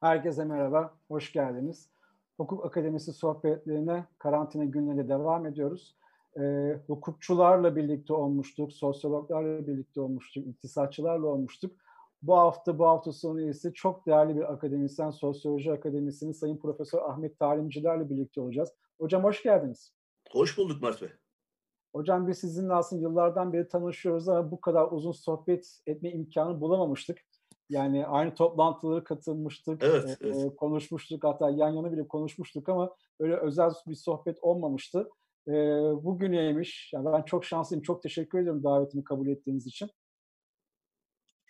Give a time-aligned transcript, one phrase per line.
[0.00, 1.90] Herkese merhaba, hoş geldiniz.
[2.36, 5.96] Hukuk Akademisi sohbetlerine karantina günlerinde devam ediyoruz.
[6.40, 11.76] E, hukukçularla birlikte olmuştuk, sosyologlarla birlikte olmuştuk, iktisatçılarla olmuştuk.
[12.22, 17.38] Bu hafta, bu hafta sonu ise çok değerli bir akademisyen, Sosyoloji Akademisi'nin Sayın Profesör Ahmet
[17.38, 18.74] Talimcilerle birlikte olacağız.
[19.00, 19.92] Hocam hoş geldiniz.
[20.30, 21.10] Hoş bulduk Mert Bey.
[21.94, 27.18] Hocam biz sizinle aslında yıllardan beri tanışıyoruz ama bu kadar uzun sohbet etme imkanı bulamamıştık.
[27.70, 30.56] Yani aynı toplantılara katılmıştık, evet, e, evet.
[30.56, 35.08] konuşmuştuk hatta yan yana bile konuşmuştuk ama böyle özel bir sohbet olmamıştı.
[35.48, 35.52] E,
[36.04, 36.92] bugüneymiş.
[36.92, 39.90] Yani ben çok şanslıyım, çok teşekkür ediyorum davetimi kabul ettiğiniz için.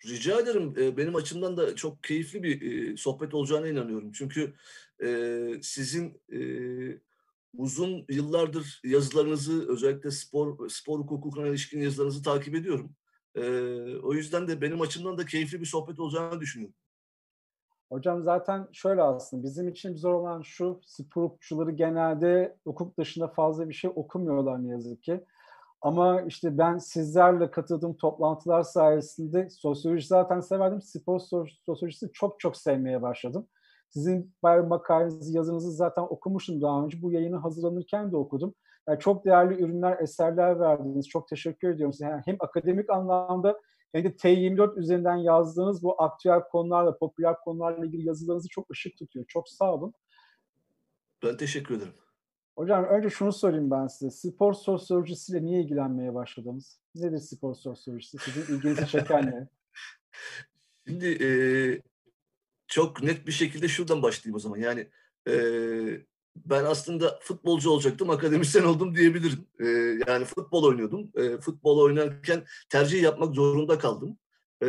[0.07, 0.97] Rica ederim.
[0.97, 4.13] Benim açımdan da çok keyifli bir sohbet olacağına inanıyorum.
[4.13, 4.55] Çünkü
[5.63, 6.21] sizin
[7.57, 12.97] uzun yıllardır yazılarınızı özellikle spor spor hukukuna ilişkin yazılarınızı takip ediyorum.
[14.03, 16.77] O yüzden de benim açımdan da keyifli bir sohbet olacağını düşünüyorum.
[17.89, 23.69] Hocam zaten şöyle aslında bizim için zor olan şu spor hukukçuları genelde hukuk dışında fazla
[23.69, 25.25] bir şey okumuyorlar ne yazık ki.
[25.81, 30.83] Ama işte ben sizlerle katıldığım toplantılar sayesinde sosyoloji zaten severdim.
[30.83, 31.21] Spor
[31.67, 33.47] sosyolojisi çok çok sevmeye başladım.
[33.89, 37.03] Sizin makalenizi, yazınızı zaten okumuştum daha önce.
[37.03, 38.55] Bu yayını hazırlanırken de okudum.
[38.89, 41.09] Yani çok değerli ürünler, eserler verdiniz.
[41.09, 42.05] Çok teşekkür ediyorum size.
[42.05, 43.61] Yani hem akademik anlamda
[43.93, 49.25] hem de T24 üzerinden yazdığınız bu aktüel konularla, popüler konularla ilgili yazılarınızı çok ışık tutuyor.
[49.29, 49.95] Çok sağ olun.
[51.25, 51.95] Ben teşekkür ederim.
[52.59, 54.11] Hocam önce şunu sorayım ben size.
[54.11, 56.81] Spor sosyolojisiyle niye ilgilenmeye başladınız?
[56.95, 58.19] Nedir spor sosyolojisi?
[58.19, 59.49] Sizin ilginizi çeken ne?
[60.87, 61.29] Şimdi e,
[62.67, 64.57] çok net bir şekilde şuradan başlayayım o zaman.
[64.57, 64.91] Yani
[65.29, 65.35] e,
[66.45, 69.47] ben aslında futbolcu olacaktım, akademisyen oldum diyebilirim.
[69.61, 69.67] E,
[70.09, 71.11] yani futbol oynuyordum.
[71.17, 74.19] E, futbol oynarken tercih yapmak zorunda kaldım.
[74.63, 74.67] E,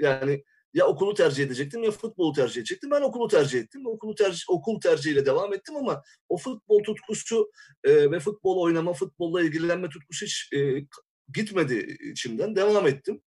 [0.00, 0.44] yani
[0.74, 2.90] ya okulu tercih edecektim ya futbolu tercih edecektim.
[2.90, 3.86] Ben okulu tercih ettim.
[3.86, 7.50] Okulu tercih, okul tercihiyle devam ettim ama o futbol tutkusu
[7.84, 10.86] e, ve futbol oynama, futbolla ilgilenme tutkusu hiç e,
[11.34, 12.56] gitmedi içimden.
[12.56, 13.22] Devam ettim.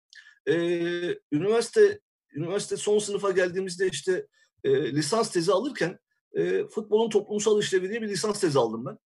[0.48, 0.54] E,
[1.32, 2.00] üniversite
[2.34, 4.28] üniversite son sınıfa geldiğimizde işte
[4.64, 6.00] e, lisans tezi alırken
[6.34, 8.98] e, futbolun toplumsal işlevi diye bir lisans tezi aldım ben.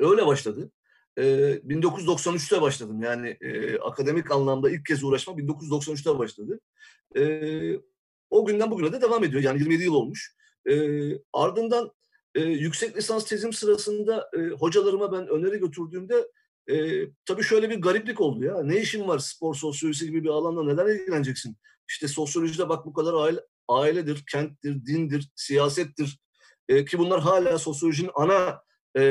[0.00, 0.70] Öyle başladı.
[1.16, 3.02] E, 1993'te başladım.
[3.02, 6.60] Yani e, akademik anlamda ilk kez uğraşma 1993'te başladı.
[7.16, 7.22] E,
[8.30, 9.42] o günden bugüne de devam ediyor.
[9.42, 10.36] Yani 27 yıl olmuş.
[10.70, 10.74] E,
[11.32, 11.92] ardından
[12.34, 16.28] e, yüksek lisans tezim sırasında e, hocalarıma ben öneri götürdüğümde
[16.70, 18.62] e, tabii şöyle bir gariplik oldu ya.
[18.62, 21.56] Ne işin var spor sosyolojisi gibi bir alanda neden ilgileneceksin?
[21.88, 26.18] İşte sosyolojide bak bu kadar aile, ailedir, kenttir, dindir, siyasettir.
[26.70, 28.62] E, ki bunlar hala sosyolojinin ana
[28.96, 29.02] e,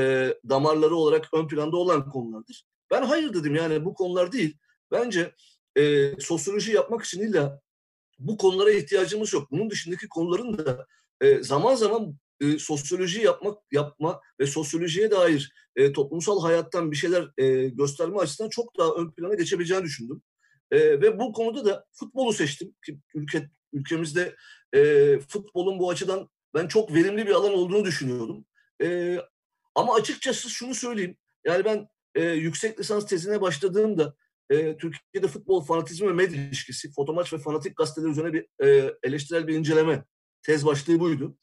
[0.49, 2.65] damarları olarak ön planda olan konulardır.
[2.91, 4.57] Ben hayır dedim yani bu konular değil.
[4.91, 5.35] Bence
[5.77, 7.61] e, sosyoloji yapmak için illa
[8.19, 9.51] bu konulara ihtiyacımız yok.
[9.51, 10.87] Bunun dışındaki konuların da
[11.21, 17.29] e, zaman zaman e, sosyoloji yapmak yapma ve sosyolojiye dair e, toplumsal hayattan bir şeyler
[17.37, 20.21] e, gösterme açısından çok daha ön plana geçebileceğini düşündüm.
[20.71, 22.75] E, ve bu konuda da futbolu seçtim.
[22.85, 24.35] Ki ülke ülkemizde
[24.75, 28.45] e, futbolun bu açıdan ben çok verimli bir alan olduğunu düşünüyordum.
[28.81, 29.17] E,
[29.75, 31.17] ama açıkçası şunu söyleyeyim.
[31.45, 34.15] Yani ben e, yüksek lisans tezine başladığımda
[34.49, 39.47] e, Türkiye'de futbol fanatizmi ve medya ilişkisi, fotomaç ve fanatik gazeteler üzerine bir e, eleştirel
[39.47, 40.03] bir inceleme
[40.43, 41.37] tez başlığı buydu.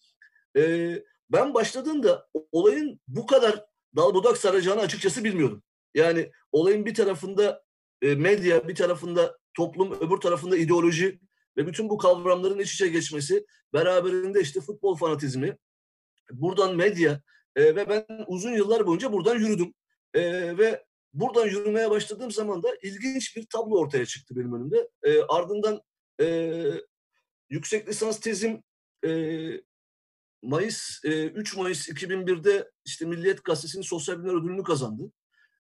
[0.57, 0.93] E,
[1.31, 3.65] ben başladığımda olayın bu kadar
[3.97, 5.63] dal budak saracağını açıkçası bilmiyordum.
[5.95, 7.63] Yani olayın bir tarafında
[8.03, 11.21] e, medya, bir tarafında toplum, öbür tarafında ideoloji
[11.57, 15.57] ve bütün bu kavramların iç içe geçmesi beraberinde işte futbol fanatizmi,
[16.33, 17.21] buradan medya
[17.57, 19.75] e, ve ben uzun yıllar boyunca buradan yürüdüm.
[20.15, 20.23] E,
[20.59, 24.89] ve buradan yürümeye başladığım zaman da ilginç bir tablo ortaya çıktı benim önümde.
[25.03, 25.81] E, ardından
[26.21, 26.57] e,
[27.51, 28.63] yüksek lisans tezim
[29.07, 29.11] e,
[30.43, 35.13] Mayıs e, 3 Mayıs 2001'de işte Milliyet Gazetesi'nin sosyal bilimler ödülünü kazandı.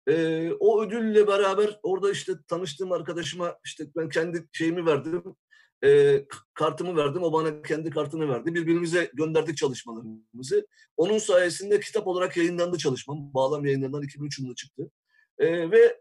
[0.06, 5.36] E, o ödülle beraber orada işte tanıştığım arkadaşıma işte ben kendi şeyimi verdim,
[5.84, 6.24] e,
[6.54, 8.54] kartımı verdim, o bana kendi kartını verdi.
[8.54, 10.66] Birbirimize gönderdik çalışmalarımızı.
[10.96, 13.34] Onun sayesinde kitap olarak yayınlandı çalışmam.
[13.34, 14.90] Bağlam yayınlarından 2003 yılında çıktı.
[15.38, 16.00] E, ve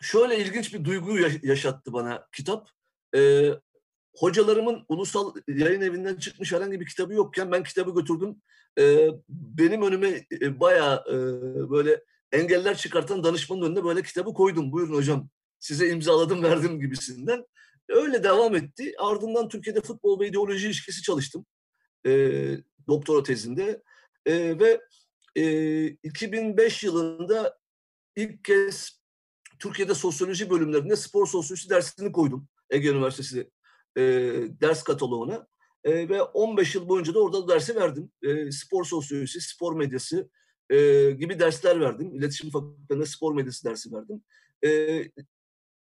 [0.00, 2.70] şöyle ilginç bir duygu yaşattı bana kitap.
[3.16, 3.50] E,
[4.14, 8.36] hocalarımın ulusal yayın evinden çıkmış herhangi bir kitabı yokken ben kitabı götürdüm.
[8.78, 11.14] E, benim önüme e, bayağı e,
[11.70, 14.72] böyle engeller çıkartan danışmanın önüne böyle kitabı koydum.
[14.72, 15.28] Buyurun hocam
[15.58, 17.44] size imzaladım verdim gibisinden.
[17.90, 18.92] Öyle devam etti.
[18.98, 21.46] Ardından Türkiye'de futbol ve ideoloji ilişkisi çalıştım.
[22.06, 22.10] E,
[22.88, 23.82] doktora tezinde.
[24.26, 24.80] E, ve
[25.36, 27.58] e, 2005 yılında
[28.16, 29.00] ilk kez
[29.58, 32.48] Türkiye'de sosyoloji bölümlerinde spor sosyolojisi dersini koydum.
[32.70, 33.50] Ege Üniversitesi
[33.96, 34.02] e,
[34.60, 35.46] ders kataloğuna.
[35.84, 38.10] E, ve 15 yıl boyunca da orada dersi verdim.
[38.22, 40.30] E, spor sosyolojisi, spor medyası
[40.70, 42.14] e, gibi dersler verdim.
[42.14, 44.22] İletişim fakültelerinde spor medyası dersi verdim.
[44.64, 44.70] E,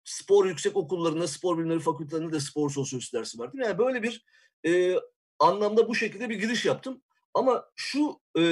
[0.03, 3.59] spor yüksek okullarında, spor bilimleri fakültelerinde de spor sosyolojisi dersi verdim.
[3.59, 4.25] Yani böyle bir
[4.65, 4.99] e,
[5.39, 7.01] anlamda bu şekilde bir giriş yaptım.
[7.33, 8.43] Ama şu e,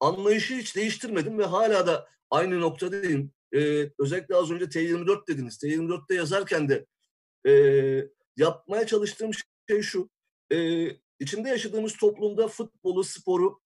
[0.00, 3.32] anlayışı hiç değiştirmedim ve hala da aynı noktadayım.
[3.54, 5.62] E, özellikle az önce T24 dediniz.
[5.62, 6.86] T24'te yazarken de
[7.46, 7.52] e,
[8.36, 9.30] yapmaya çalıştığım
[9.68, 10.10] şey şu.
[10.52, 10.88] E,
[11.20, 13.60] içinde yaşadığımız toplumda futbolu, sporu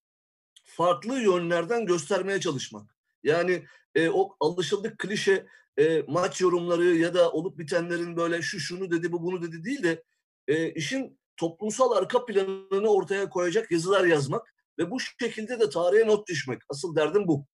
[0.65, 2.95] farklı yönlerden göstermeye çalışmak.
[3.23, 3.65] Yani
[3.95, 5.47] e, o alışıldık klişe
[5.79, 9.83] e, maç yorumları ya da olup bitenlerin böyle şu şunu dedi bu bunu dedi değil
[9.83, 10.03] de
[10.49, 16.29] e, işin toplumsal arka planını ortaya koyacak yazılar yazmak ve bu şekilde de tarihe not
[16.29, 16.63] düşmek.
[16.69, 17.47] Asıl derdim bu.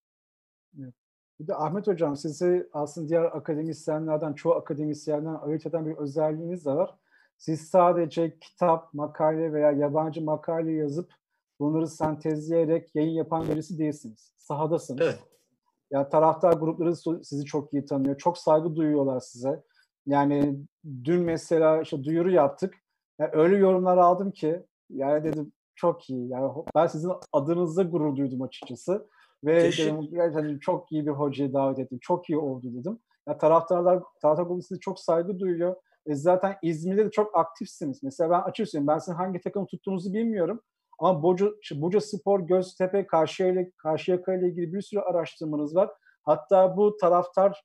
[1.39, 6.71] Bir de Ahmet Hocam sizi aslında diğer akademisyenlerden, çoğu akademisyenden ayırt eden bir özelliğiniz de
[6.71, 6.95] var.
[7.37, 11.13] Siz sadece kitap, makale veya yabancı makale yazıp
[11.59, 14.33] bunları sentezleyerek yayın yapan birisi değilsiniz.
[14.37, 15.01] Sahadasınız.
[15.01, 15.19] Evet.
[15.91, 16.95] Ya taraftar grupları
[17.25, 18.17] sizi çok iyi tanıyor.
[18.17, 19.63] Çok saygı duyuyorlar size.
[20.05, 20.59] Yani
[21.03, 22.73] dün mesela işte duyuru yaptık.
[23.19, 26.29] Yani öyle yorumlar aldım ki yani dedim çok iyi.
[26.29, 29.07] Yani ben sizin adınızda gurur duydum açıkçası.
[29.43, 31.99] Ve dedim, yani çok iyi bir hocayı davet ettim.
[32.01, 32.99] Çok iyi oldu dedim.
[33.27, 35.75] Ya taraftarlar, taraftar grubu size çok saygı duyuyor.
[36.05, 38.03] E zaten İzmir'de de çok aktifsiniz.
[38.03, 38.87] Mesela ben açık söyleyeyim.
[38.87, 40.61] Ben sizin hangi takımı tuttuğunuzu bilmiyorum.
[40.99, 45.89] Ama Boca, Buca Spor, Göztepe, Karşıyaka, Karşıyaka ile ilgili bir sürü araştırmanız var.
[46.23, 47.61] Hatta bu taraftar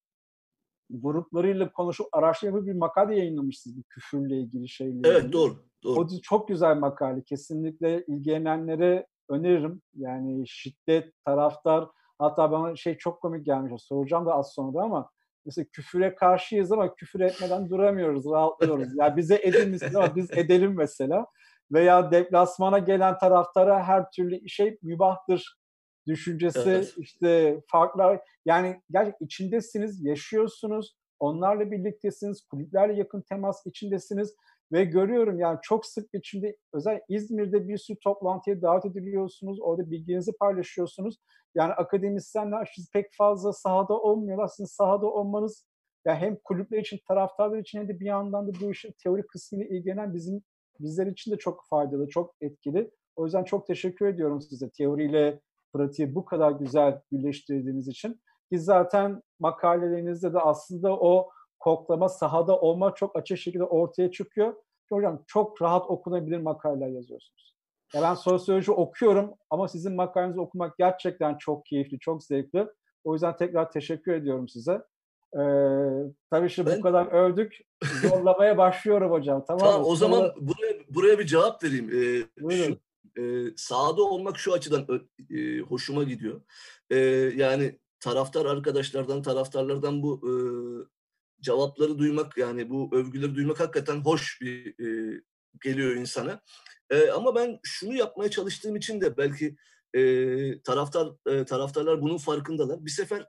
[0.90, 5.00] gruplarıyla konuşup araştırma bir makale yayınlamışsınız bu küfürle ilgili şeyle.
[5.04, 5.56] Evet doğru.
[5.84, 6.00] doğru.
[6.00, 7.22] O çok güzel makale.
[7.22, 9.82] Kesinlikle ilgilenenlere öneririm.
[9.94, 11.88] Yani şiddet, taraftar
[12.18, 13.82] hatta bana şey çok komik gelmiş.
[13.82, 15.10] Soracağım da az sonra ama
[15.46, 18.88] mesela küfüre karşıyız ama küfür etmeden duramıyoruz, rahatlıyoruz.
[18.96, 21.26] Yani bize edin ama biz edelim mesela.
[21.72, 25.60] Veya deplasmana gelen taraftara her türlü şey mübahtır
[26.06, 26.94] düşüncesi evet.
[26.98, 34.34] işte farklar yani gerçekten içindesiniz, yaşıyorsunuz, onlarla birliktesiniz, kulüplerle yakın temas içindesiniz
[34.72, 39.58] ve görüyorum yani çok sık biçimde özel İzmir'de bir sürü toplantıya davet ediliyorsunuz.
[39.60, 41.16] Orada bilginizi paylaşıyorsunuz.
[41.54, 44.48] Yani akademisyenler siz pek fazla sahada olmuyorlar.
[44.48, 45.66] Sizin sahada olmanız
[46.06, 49.22] ya yani hem kulüpler için, taraftarlar için hem de bir yandan da bu işin teori
[49.26, 50.42] kısmıyla ilgilenen bizim
[50.82, 52.90] bizler için de çok faydalı, çok etkili.
[53.16, 55.40] O yüzden çok teşekkür ediyorum size teoriyle
[55.72, 58.20] pratiği bu kadar güzel birleştirdiğiniz için.
[58.52, 64.54] Ki zaten makalelerinizde de aslında o koklama, sahada olma çok açık şekilde ortaya çıkıyor.
[64.92, 67.56] Hocam çok rahat okunabilir makaleler yazıyorsunuz.
[67.94, 72.66] Ya ben sosyoloji okuyorum ama sizin makalenizi okumak gerçekten çok keyifli, çok zevkli.
[73.04, 74.82] O yüzden tekrar teşekkür ediyorum size.
[75.34, 75.42] Ee,
[76.30, 76.78] tabii şimdi ben...
[76.78, 77.56] bu kadar övdük.
[78.02, 79.44] Zorlamaya başlıyorum hocam.
[79.48, 80.59] Tamam, tamam o zaman buraya,
[80.94, 81.90] buraya bir cevap vereyim.
[81.90, 82.72] Ee, Buyurun.
[82.74, 82.80] Şu,
[83.18, 83.22] e,
[83.56, 86.40] sahada olmak şu açıdan e, hoşuma gidiyor.
[86.90, 86.96] E,
[87.36, 90.32] yani taraftar arkadaşlardan, taraftarlardan bu e,
[91.42, 95.20] cevapları duymak yani bu övgüleri duymak hakikaten hoş bir e,
[95.64, 96.40] geliyor insana.
[96.90, 99.56] E, ama ben şunu yapmaya çalıştığım için de belki
[99.94, 102.84] e, taraftar e, taraftarlar bunun farkındalar.
[102.84, 103.26] Bir sefer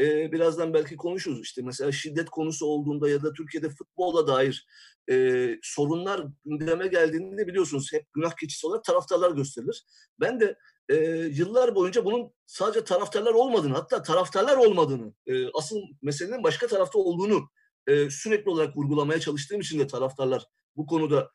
[0.00, 4.66] e, birazdan belki konuşuruz işte mesela şiddet konusu olduğunda ya da Türkiye'de futbola dair
[5.10, 9.84] e, sorunlar gündeme geldiğinde biliyorsunuz hep günah keçisi olarak taraftarlar gösterilir.
[10.20, 10.58] Ben de
[10.88, 10.96] e,
[11.32, 17.48] yıllar boyunca bunun sadece taraftarlar olmadığını hatta taraftarlar olmadığını e, asıl meselenin başka tarafta olduğunu
[17.86, 21.30] e, sürekli olarak vurgulamaya çalıştığım için de taraftarlar bu konuda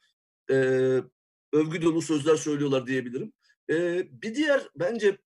[0.52, 0.56] e,
[1.54, 3.34] övgü dolu sözler söylüyorlar diyebilirim.
[3.70, 5.18] E, bir diğer bence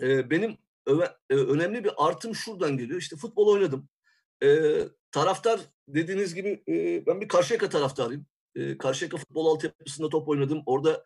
[0.00, 0.58] e, benim
[1.30, 3.00] önemli bir artım şuradan geliyor.
[3.00, 3.88] İşte futbol oynadım.
[4.42, 4.78] E,
[5.12, 8.26] taraftar dediğiniz gibi e, ben bir Karşıyaka taraftarıyım.
[8.54, 10.62] E, Karşıyaka futbol altyapısında top oynadım.
[10.66, 11.04] Orada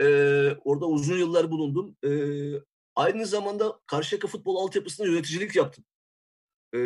[0.00, 0.06] e,
[0.64, 1.96] orada uzun yıllar bulundum.
[2.04, 2.10] E,
[2.96, 5.84] aynı zamanda Karşıyaka futbol altyapısında yöneticilik yaptım.
[6.74, 6.78] E,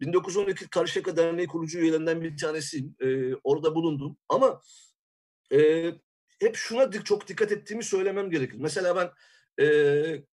[0.00, 2.96] 1912 Karşıyaka Derneği kurucu üyelerinden bir tanesiyim.
[3.00, 4.16] E, orada bulundum.
[4.28, 4.60] Ama
[5.52, 5.90] e,
[6.40, 8.56] hep şuna çok dikkat ettiğimi söylemem gerekir.
[8.60, 9.10] Mesela ben
[9.64, 10.24] e,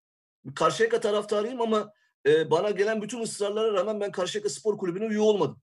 [0.55, 1.93] Karşıyaka taraftarıyım ama
[2.25, 5.61] e, bana gelen bütün ısrarlara rağmen ben Karşıyaka Spor Kulübü'ne üye olmadım.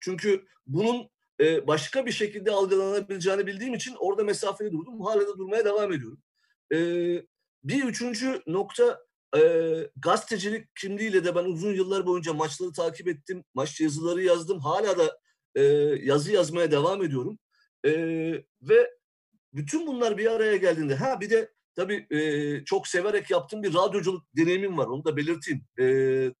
[0.00, 5.00] Çünkü bunun e, başka bir şekilde algılanabileceğini bildiğim için orada mesafeli durdum.
[5.00, 6.22] Hala da durmaya devam ediyorum.
[6.72, 6.78] E,
[7.64, 9.00] bir üçüncü nokta
[9.36, 9.40] e,
[9.96, 13.44] gazetecilik kimliğiyle de ben uzun yıllar boyunca maçları takip ettim.
[13.54, 14.58] Maç yazıları yazdım.
[14.60, 15.18] Hala da
[15.54, 15.62] e,
[16.02, 17.38] yazı yazmaya devam ediyorum.
[17.84, 17.92] E,
[18.62, 18.90] ve
[19.54, 24.24] bütün bunlar bir araya geldiğinde ha bir de tabii e, çok severek yaptığım bir radyoculuk
[24.36, 24.86] deneyimim var.
[24.86, 25.64] Onu da belirteyim.
[25.80, 25.84] E,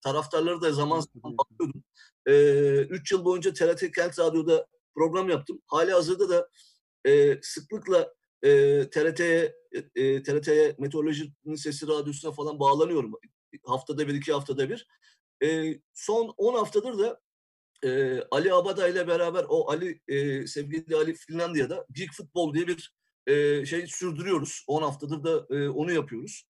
[0.00, 1.84] taraftarları da zaman zaman bakıyordum.
[2.26, 2.34] E,
[2.80, 5.62] üç yıl boyunca TRT Kent Radyo'da program yaptım.
[5.66, 6.48] Hali hazırda da
[7.06, 8.50] e, sıklıkla e,
[8.90, 9.54] TRT'ye
[9.94, 13.12] e, TRT'ye Meteorolojinin Sesi Radyosu'na falan bağlanıyorum.
[13.66, 14.86] Haftada bir, iki haftada bir.
[15.44, 17.20] E, son 10 haftadır da
[17.84, 22.94] e, Ali Abada ile beraber o Ali e, sevgili Ali Finlandiya'da Geek Futbol diye bir
[23.26, 24.64] e, şey sürdürüyoruz.
[24.66, 26.46] 10 haftadır da e, onu yapıyoruz.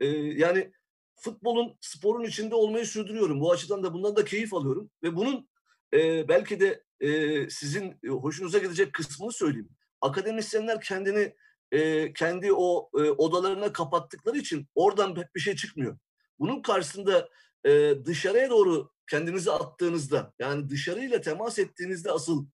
[0.00, 0.72] E, yani
[1.16, 3.40] futbolun, sporun içinde olmayı sürdürüyorum.
[3.40, 4.90] Bu açıdan da bundan da keyif alıyorum.
[5.02, 5.48] Ve bunun
[5.94, 9.70] e, belki de e, sizin hoşunuza gidecek kısmını söyleyeyim.
[10.00, 11.34] Akademisyenler kendini
[11.72, 15.98] e, kendi o e, odalarına kapattıkları için oradan pek bir şey çıkmıyor.
[16.38, 17.28] Bunun karşısında
[17.66, 22.46] e, dışarıya doğru kendinizi attığınızda yani dışarıyla temas ettiğinizde asıl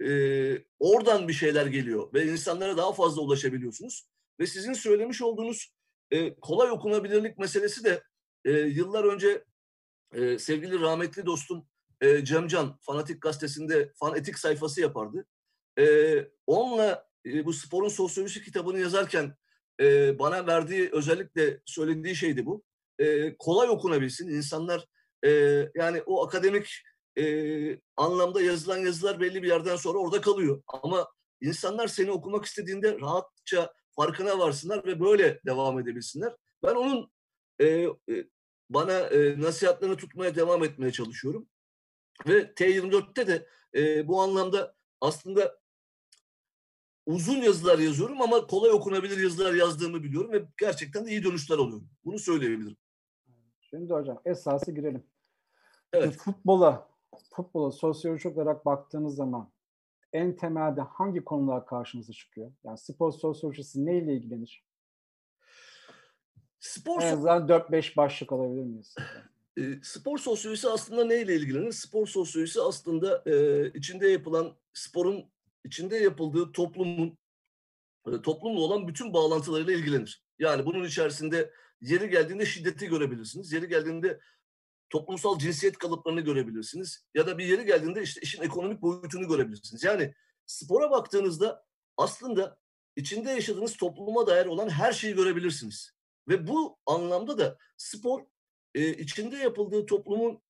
[0.00, 0.08] e,
[0.78, 4.06] oradan bir şeyler geliyor ve insanlara daha fazla ulaşabiliyorsunuz.
[4.40, 5.72] Ve sizin söylemiş olduğunuz
[6.10, 8.02] e, kolay okunabilirlik meselesi de
[8.44, 9.44] e, yıllar önce
[10.14, 11.66] e, sevgili rahmetli dostum
[12.00, 15.26] e, Cemcan Fanatik Gazetesi'nde fanatik sayfası yapardı.
[15.78, 19.36] E, onunla e, bu sporun sosyolojisi kitabını yazarken
[19.80, 22.64] e, bana verdiği özellikle söylediği şeydi bu.
[22.98, 24.28] E, kolay okunabilsin.
[24.28, 24.84] İnsanlar
[25.24, 25.30] e,
[25.74, 26.82] yani o akademik
[27.18, 30.62] e, anlamda yazılan yazılar belli bir yerden sonra orada kalıyor.
[30.66, 31.08] Ama
[31.40, 36.36] insanlar seni okumak istediğinde rahatça farkına varsınlar ve böyle devam edebilsinler.
[36.62, 37.10] Ben onun
[37.58, 38.26] e, e,
[38.70, 41.48] bana e, nasihatlerini tutmaya devam etmeye çalışıyorum.
[42.26, 45.58] Ve T24'te de e, bu anlamda aslında
[47.06, 51.88] uzun yazılar yazıyorum ama kolay okunabilir yazılar yazdığımı biliyorum ve gerçekten de iyi dönüşler alıyorum.
[52.04, 52.76] Bunu söyleyebilirim.
[53.60, 55.04] Şimdi hocam esası girelim.
[55.92, 56.16] Evet.
[56.16, 56.91] Futbola,
[57.36, 59.52] futbola sosyolojik olarak baktığınız zaman
[60.12, 62.52] en temelde hangi konular karşınıza çıkıyor?
[62.64, 64.64] Yani spor sosyolojisi neyle ilgilenir?
[66.60, 68.94] Spor en azından 4-5 başlık alabilir miyiz?
[69.56, 71.72] E, spor sosyolojisi aslında neyle ilgilenir?
[71.72, 75.24] Spor sosyolojisi aslında e, içinde yapılan sporun
[75.64, 77.18] içinde yapıldığı toplumun
[78.06, 80.24] e, toplumla olan bütün bağlantılarıyla ilgilenir.
[80.38, 81.50] Yani bunun içerisinde
[81.80, 83.52] yeri geldiğinde şiddeti görebilirsiniz.
[83.52, 84.20] Yeri geldiğinde
[84.92, 87.04] toplumsal cinsiyet kalıplarını görebilirsiniz.
[87.14, 89.84] Ya da bir yeri geldiğinde işte işin ekonomik boyutunu görebilirsiniz.
[89.84, 90.14] Yani
[90.46, 91.64] spora baktığınızda
[91.96, 92.58] aslında
[92.96, 95.92] içinde yaşadığınız topluma dair olan her şeyi görebilirsiniz.
[96.28, 98.22] Ve bu anlamda da spor
[98.74, 100.42] e, içinde yapıldığı toplumun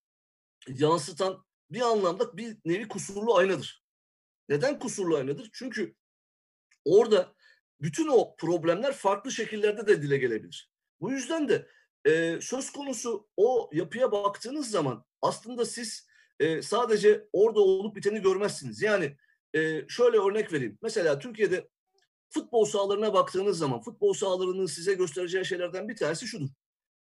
[0.67, 3.83] yansıtan bir anlamda bir nevi kusurlu aynadır.
[4.49, 5.49] Neden kusurlu aynadır?
[5.53, 5.95] Çünkü
[6.85, 7.35] orada
[7.81, 10.71] bütün o problemler farklı şekillerde de dile gelebilir.
[11.01, 11.67] Bu yüzden de
[12.05, 16.07] e, söz konusu o yapıya baktığınız zaman aslında siz
[16.39, 18.81] e, sadece orada olup biteni görmezsiniz.
[18.81, 19.17] Yani
[19.55, 20.77] e, şöyle örnek vereyim.
[20.81, 21.69] Mesela Türkiye'de
[22.29, 26.49] futbol sahalarına baktığınız zaman futbol sahalarının size göstereceği şeylerden bir tanesi şudur.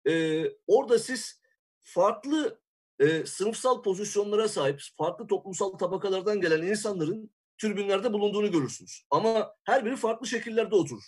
[0.08, 1.42] E, orada siz
[1.80, 2.60] farklı
[2.98, 9.06] e, sınıfsal pozisyonlara sahip, farklı toplumsal tabakalardan gelen insanların tribünlerde bulunduğunu görürsünüz.
[9.10, 11.04] Ama her biri farklı şekillerde oturur.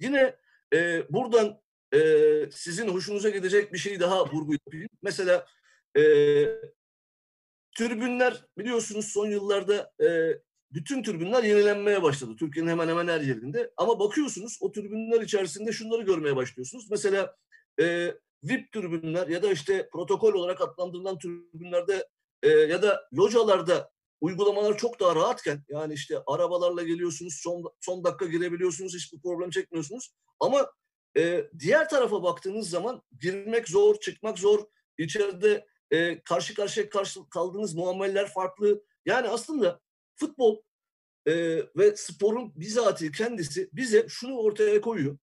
[0.00, 0.36] Yine
[0.74, 1.63] e, buradan
[1.94, 2.00] e,
[2.52, 4.88] sizin hoşunuza gidecek bir şeyi daha vurgu yapayım.
[5.02, 5.46] Mesela
[5.96, 6.02] e,
[7.76, 10.38] tribünler biliyorsunuz son yıllarda e,
[10.72, 12.32] bütün tribünler yenilenmeye başladı.
[12.38, 13.70] Türkiye'nin hemen hemen her yerinde.
[13.76, 16.90] Ama bakıyorsunuz o tribünler içerisinde şunları görmeye başlıyorsunuz.
[16.90, 17.36] Mesela
[17.80, 22.08] e, VIP tribünler ya da işte protokol olarak adlandırılan tribünlerde
[22.42, 28.26] e, ya da localarda uygulamalar çok daha rahatken yani işte arabalarla geliyorsunuz son, son dakika
[28.26, 30.12] girebiliyorsunuz hiçbir problem çekmiyorsunuz.
[30.40, 30.70] Ama
[31.16, 34.64] e, diğer tarafa baktığınız zaman girmek zor, çıkmak zor.
[34.98, 38.84] İçeride e, karşı karşıya karşı kaldığınız muameleler farklı.
[39.06, 39.80] Yani aslında
[40.16, 40.62] futbol
[41.26, 41.34] e,
[41.76, 45.18] ve sporun bizatihi kendisi bize şunu ortaya koyuyor.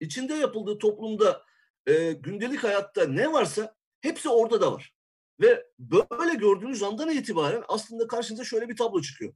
[0.00, 1.42] İçinde yapıldığı toplumda
[1.86, 4.94] e, gündelik hayatta ne varsa hepsi orada da var.
[5.40, 5.66] Ve
[6.10, 9.34] böyle gördüğünüz andan itibaren aslında karşınıza şöyle bir tablo çıkıyor.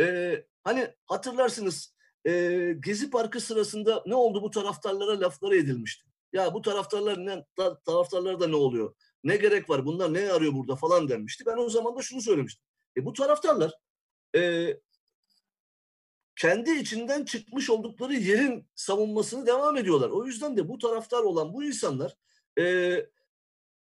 [0.00, 1.95] E, hani hatırlarsınız
[2.26, 6.04] e, Gezi Parkı sırasında ne oldu bu taraftarlara lafları edilmişti.
[6.32, 7.44] Ya bu taraftarlar ne
[7.84, 8.94] taraftarlar da ne oluyor?
[9.24, 9.86] Ne gerek var?
[9.86, 11.46] Bunlar ne arıyor burada falan denmişti.
[11.46, 12.64] Ben o zaman da şunu söylemiştim.
[12.96, 13.72] E bu taraftarlar
[14.36, 14.68] e,
[16.36, 20.10] kendi içinden çıkmış oldukları yerin savunmasını devam ediyorlar.
[20.10, 22.16] O yüzden de bu taraftar olan bu insanlar
[22.58, 22.62] e,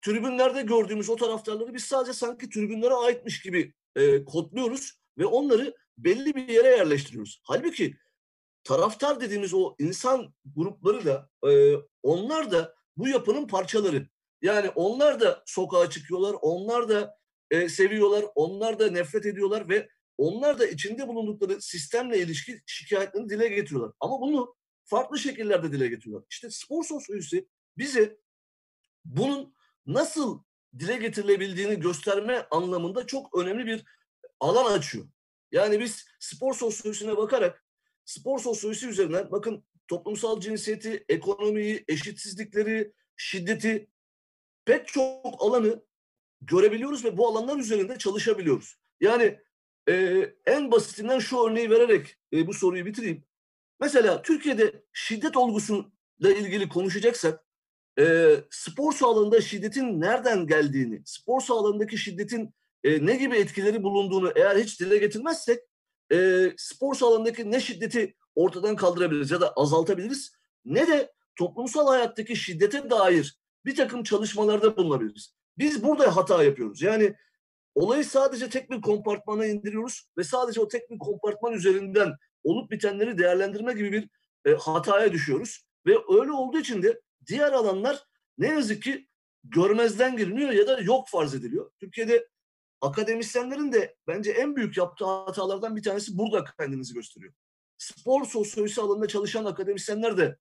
[0.02, 6.36] tribünlerde gördüğümüz o taraftarları biz sadece sanki tribünlere aitmiş gibi e, kodluyoruz ve onları belli
[6.36, 7.42] bir yere yerleştiriyoruz.
[7.44, 7.98] Halbuki
[8.64, 14.08] taraftar dediğimiz o insan grupları da e, onlar da bu yapının parçaları.
[14.42, 17.18] Yani onlar da sokağa çıkıyorlar, onlar da
[17.52, 23.48] e, seviyorlar, onlar da nefret ediyorlar ve onlar da içinde bulundukları sistemle ilişki şikayetlerini dile
[23.48, 23.92] getiriyorlar.
[24.00, 26.28] Ama bunu farklı şekillerde dile getiriyorlar.
[26.30, 28.18] İşte spor sosyolojisi bize
[29.06, 29.56] bunun
[29.86, 30.44] nasıl
[30.80, 33.84] dile getirilebildiğini gösterme anlamında çok önemli bir
[34.40, 35.06] alan açıyor.
[35.52, 37.63] Yani biz spor sosyolojisine bakarak
[38.06, 43.88] spor sosyolojisi üzerinden bakın toplumsal cinsiyeti, ekonomiyi, eşitsizlikleri, şiddeti
[44.66, 45.84] pek çok alanı
[46.42, 48.76] görebiliyoruz ve bu alanlar üzerinde çalışabiliyoruz.
[49.02, 49.40] Yani
[49.90, 53.24] e, en basitinden şu örneği vererek e, bu soruyu bitireyim.
[53.80, 57.46] Mesela Türkiye'de şiddet olgusuyla ilgili konuşacaksak
[58.00, 64.58] e, spor sağlığında şiddetin nereden geldiğini, spor sağlığındaki şiddetin e, ne gibi etkileri bulunduğunu eğer
[64.58, 65.60] hiç dile getirmezsek
[66.14, 70.32] e, spor sağlığındaki ne şiddeti ortadan kaldırabiliriz ya da azaltabiliriz
[70.66, 75.36] ne de toplumsal hayattaki şiddete dair bir takım çalışmalarda bulunabiliriz.
[75.58, 76.82] Biz burada hata yapıyoruz.
[76.82, 77.16] Yani
[77.76, 83.18] olayı sadece tek bir kompartmana indiriyoruz ve sadece o tek bir kompartman üzerinden olup bitenleri
[83.18, 84.10] değerlendirme gibi bir
[84.52, 85.66] e, hataya düşüyoruz.
[85.86, 88.04] Ve öyle olduğu için de diğer alanlar
[88.38, 89.08] ne yazık ki
[89.44, 91.72] görmezden geliniyor ya da yok farz ediliyor.
[91.80, 92.28] Türkiye'de
[92.84, 97.34] akademisyenlerin de bence en büyük yaptığı hatalardan bir tanesi burada kendinizi gösteriyor.
[97.78, 100.38] Spor sosyolojisi alanında çalışan akademisyenler de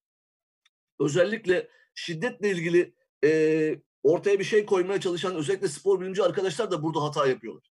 [1.00, 2.94] özellikle şiddetle ilgili
[3.24, 7.70] e, ortaya bir şey koymaya çalışan özellikle spor bilimci arkadaşlar da burada hata yapıyorlar.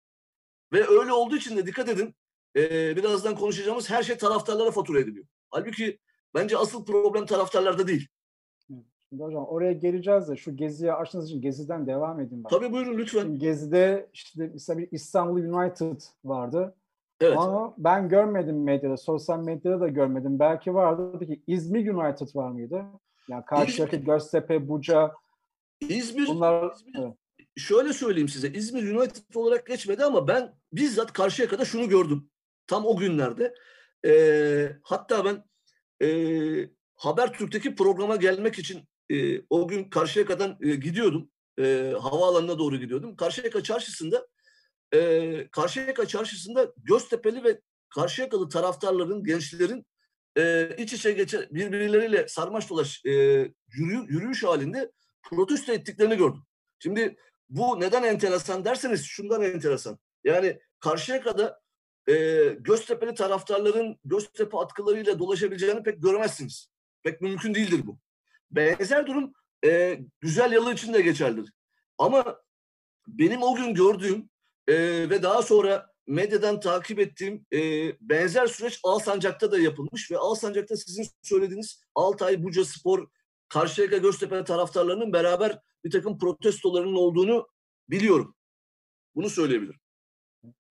[0.72, 2.14] Ve öyle olduğu için de dikkat edin
[2.56, 5.26] e, birazdan konuşacağımız her şey taraftarlara fatura ediliyor.
[5.50, 5.98] Halbuki
[6.34, 8.08] bence asıl problem taraftarlarda değil.
[9.16, 12.44] Şimdi hocam oraya geleceğiz de şu geziye açtığınız için geziden devam edin.
[12.44, 12.48] Ben.
[12.48, 13.22] Tabii buyurun lütfen.
[13.22, 16.74] Şimdi gezide işte mesela bir İstanbul United vardı.
[17.20, 17.38] Evet.
[17.38, 20.38] Ama ben görmedim medyada, sosyal medyada da görmedim.
[20.38, 21.16] Belki vardı.
[21.20, 22.84] Peki İzmir United var mıydı?
[23.28, 25.12] Yani Karşıyaka, Göztepe, Buca.
[25.80, 27.14] İzmir, bunlar, İzmir evet.
[27.56, 28.48] şöyle söyleyeyim size.
[28.48, 32.30] İzmir United olarak geçmedi ama ben bizzat Karşıyaka'da şunu gördüm.
[32.66, 33.54] Tam o günlerde.
[34.06, 35.44] Ee, hatta ben
[36.06, 36.08] e,
[36.94, 41.30] Habertürk'teki programa gelmek için e, o gün Karşıyaka'dan e, gidiyordum.
[41.60, 43.16] E, havaalanına doğru gidiyordum.
[43.16, 44.26] Karşıyaka çarşısında
[44.94, 49.86] e, Karşıyaka çarşısında Göztepe'li ve Karşıyakalı taraftarların, gençlerin
[50.38, 53.10] e, iç içe geçe birbirleriyle sarmaş dolaş e,
[53.68, 56.42] yürü, yürüyüş halinde protesto ettiklerini gördüm.
[56.78, 57.16] Şimdi
[57.48, 59.98] bu neden enteresan derseniz şundan enteresan.
[60.24, 61.60] Yani Karşıyaka'da
[62.08, 62.14] e,
[62.60, 66.68] Göztepe'li taraftarların Göztepe atkılarıyla dolaşabileceğini pek görmezsiniz.
[67.02, 67.98] Pek mümkün değildir bu.
[68.50, 69.32] Benzer durum
[69.64, 71.52] e, güzel yalı için de geçerlidir.
[71.98, 72.40] Ama
[73.06, 74.30] benim o gün gördüğüm
[74.68, 74.74] e,
[75.10, 77.58] ve daha sonra medyadan takip ettiğim e,
[78.00, 83.08] benzer süreç Alsancak'ta da yapılmış ve Alsancak'ta sizin söylediğiniz Altay, Buca Spor,
[83.48, 87.48] Karşıyaka, Göztepe taraftarlarının beraber bir takım protestolarının olduğunu
[87.90, 88.34] biliyorum.
[89.14, 89.80] Bunu söyleyebilirim.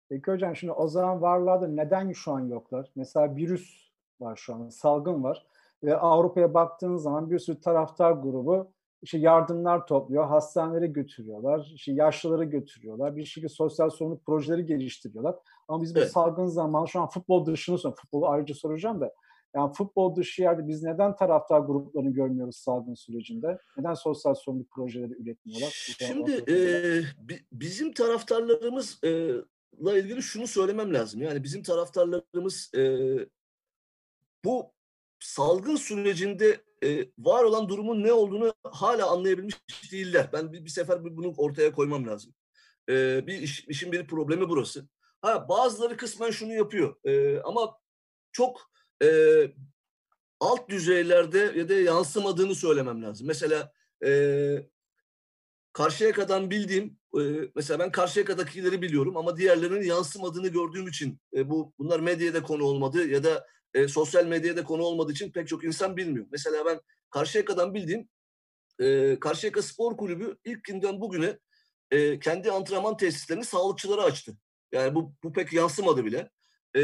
[0.09, 2.91] Peki hocam şimdi o zaman varlardı neden şu an yoklar?
[2.95, 5.45] Mesela virüs var şu an, salgın var.
[5.83, 12.43] Ve Avrupa'ya baktığınız zaman bir sürü taraftar grubu işte yardımlar topluyor, hastanelere götürüyorlar, işte yaşlıları
[12.43, 15.35] götürüyorlar, bir şekilde sosyal sorumluluk projeleri geliştiriyorlar.
[15.67, 16.11] Ama biz bu evet.
[16.11, 19.13] salgın zamanı şu an futbol dışını sonra futbolu ayrıca soracağım da
[19.55, 23.57] yani futbol dışı yerde biz neden taraftar gruplarını görmüyoruz salgın sürecinde?
[23.77, 25.95] Neden sosyal sorumluluk projeleri üretmiyorlar?
[25.99, 26.57] Şimdi e,
[27.51, 31.21] bizim taraftarlarımızla e, ilgili şunu söylemem lazım.
[31.21, 32.81] Yani bizim taraftarlarımız e,
[34.45, 34.71] bu
[35.23, 39.55] salgın sürecinde e, var olan durumun ne olduğunu hala anlayabilmiş
[39.91, 40.29] değiller.
[40.33, 42.33] Ben bir, bir sefer bunu ortaya koymam lazım.
[42.89, 44.87] E, bir iş, işin bir problemi burası.
[45.21, 47.77] Ha bazıları kısmen şunu yapıyor e, ama
[48.31, 48.71] çok
[49.03, 49.07] e,
[50.39, 53.27] alt düzeylerde ya da yansımadığını söylemem lazım.
[53.27, 53.71] Mesela
[54.05, 54.09] e,
[55.73, 57.21] Karşıyaka'dan bildiğim, e,
[57.55, 63.07] mesela ben Karşıyaka'dakileri biliyorum ama diğerlerinin yansımadığını gördüğüm için e, bu bunlar medyada konu olmadı
[63.07, 66.25] ya da e, sosyal medyada konu olmadığı için pek çok insan bilmiyor.
[66.31, 68.09] Mesela ben Karşıyaka'dan bildiğim
[68.79, 71.39] e, Karşıyaka Spor Kulübü ilk günden bugüne
[71.91, 74.37] e, kendi antrenman tesislerini sağlıkçılara açtı.
[74.71, 76.29] Yani bu, bu pek yansımadı bile.
[76.75, 76.81] E,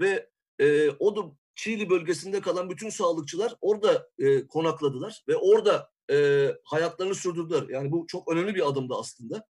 [0.00, 1.20] ve e, o da
[1.54, 7.68] Çiğli bölgesinde kalan bütün sağlıkçılar orada e, konakladılar ve orada e, hayatlarını sürdürdüler.
[7.68, 9.46] Yani bu çok önemli bir adımdı aslında.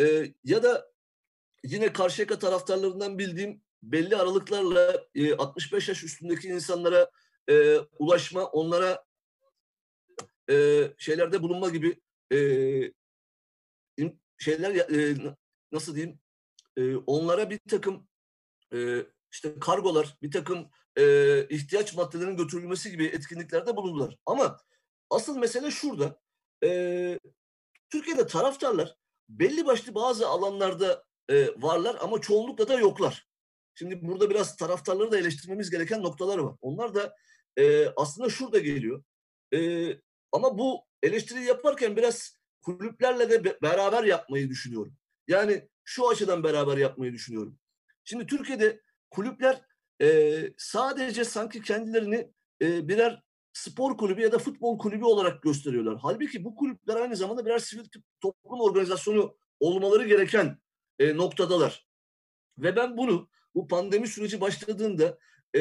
[0.00, 0.92] E, ya da
[1.64, 7.10] yine Karşıyaka taraftarlarından bildiğim belli aralıklarla e, 65 yaş üstündeki insanlara
[7.50, 9.04] e, ulaşma, onlara
[10.50, 12.00] e, şeylerde bulunma gibi
[12.32, 12.38] e,
[14.38, 15.16] şeyler e,
[15.72, 16.18] nasıl diyeyim
[16.76, 18.08] e, onlara bir takım
[18.74, 21.04] e, işte kargolar, bir takım e,
[21.48, 24.16] ihtiyaç maddelerinin götürülmesi gibi etkinliklerde bulundular.
[24.26, 24.56] Ama
[25.10, 26.20] asıl mesele şurada.
[26.64, 27.18] E,
[27.90, 28.96] Türkiye'de taraftarlar
[29.28, 33.31] belli başlı bazı alanlarda e, varlar ama çoğunlukla da yoklar.
[33.74, 36.54] Şimdi burada biraz taraftarları da eleştirmemiz gereken noktalar var.
[36.60, 37.16] Onlar da
[37.56, 39.04] e, aslında şurada geliyor.
[39.54, 39.88] E,
[40.32, 44.94] ama bu eleştiri yaparken biraz kulüplerle de beraber yapmayı düşünüyorum.
[45.28, 47.58] Yani şu açıdan beraber yapmayı düşünüyorum.
[48.04, 48.80] Şimdi Türkiye'de
[49.10, 49.60] kulüpler
[50.02, 52.32] e, sadece sanki kendilerini
[52.62, 55.98] e, birer spor kulübü ya da futbol kulübü olarak gösteriyorlar.
[56.02, 57.84] Halbuki bu kulüpler aynı zamanda birer sivil
[58.20, 60.58] toplum organizasyonu olmaları gereken
[60.98, 61.86] e, noktadalar.
[62.58, 65.18] Ve ben bunu bu pandemi süreci başladığında
[65.56, 65.60] e,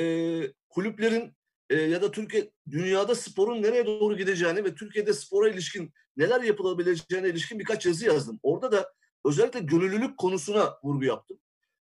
[0.69, 1.33] kulüplerin
[1.69, 7.29] e, ya da Türkiye dünyada sporun nereye doğru gideceğini ve Türkiye'de spora ilişkin neler yapılabileceğine
[7.29, 8.39] ilişkin birkaç yazı yazdım.
[8.43, 8.93] Orada da
[9.25, 11.39] özellikle gönüllülük konusuna vurgu yaptım.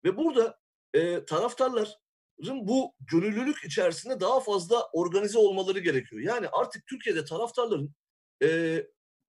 [0.05, 0.59] Ve burada
[0.93, 6.21] e, taraftarların bu gönüllülük içerisinde daha fazla organize olmaları gerekiyor.
[6.21, 7.95] Yani artık Türkiye'de taraftarların
[8.43, 8.81] e,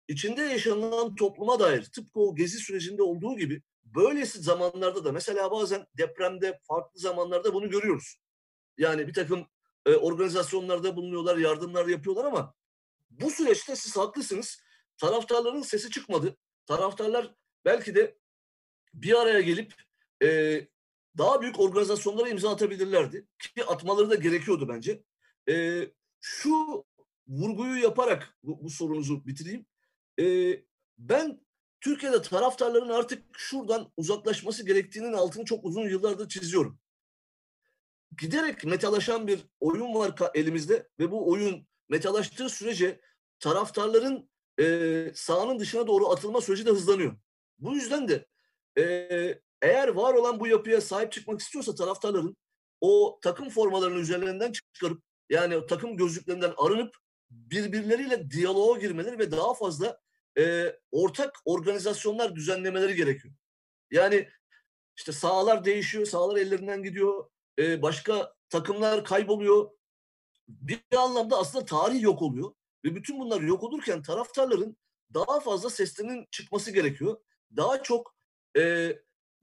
[0.09, 3.63] içinde yaşanan topluma dair tıpkı o gezi sürecinde olduğu gibi
[3.95, 8.17] böylesi zamanlarda da mesela bazen depremde farklı zamanlarda bunu görüyoruz.
[8.79, 9.47] Yani bir takım
[9.87, 12.55] e, organizasyonlarda bulunuyorlar, yardımlar yapıyorlar ama
[13.11, 14.63] bu süreçte siz haklısınız.
[14.99, 16.37] Taraftarların sesi çıkmadı.
[16.67, 18.19] Taraftarlar belki de
[18.95, 19.75] bir araya gelip
[20.23, 20.61] e,
[21.19, 23.27] daha büyük organizasyonlara imza atabilirlerdi.
[23.39, 25.03] Ki atmaları da gerekiyordu bence.
[25.49, 25.85] E,
[26.21, 26.85] şu
[27.29, 29.67] vurguyu yaparak bu, bu sorunuzu bitireyim.
[30.21, 30.25] E,
[30.99, 31.41] ben
[31.81, 36.79] Türkiye'de taraftarların artık şuradan uzaklaşması gerektiğinin altını çok uzun yıllardır çiziyorum.
[38.19, 43.01] Giderek metalaşan bir oyun var elimizde ve bu oyun metalaştığı sürece
[43.39, 47.17] taraftarların e, sahanın dışına doğru atılma süreci de hızlanıyor.
[47.59, 48.27] Bu yüzden de
[48.79, 48.85] e,
[49.63, 52.37] eğer var olan bu yapıya sahip çıkmak istiyorsa taraftarların
[52.81, 56.97] o takım formalarını üzerlerinden çıkarıp yani takım gözlüklerinden arınıp
[57.31, 60.01] birbirleriyle diyaloğa girmeleri ve daha fazla
[60.41, 63.35] e, ortak organizasyonlar düzenlemeleri gerekiyor.
[63.91, 64.29] Yani
[64.97, 69.71] işte sahalar değişiyor, sahalar ellerinden gidiyor, e, başka takımlar kayboluyor.
[70.49, 72.53] Bir anlamda aslında tarih yok oluyor.
[72.85, 74.77] Ve bütün bunlar yok olurken taraftarların
[75.15, 77.21] daha fazla seslerinin çıkması gerekiyor.
[77.57, 78.15] Daha çok
[78.57, 78.93] e,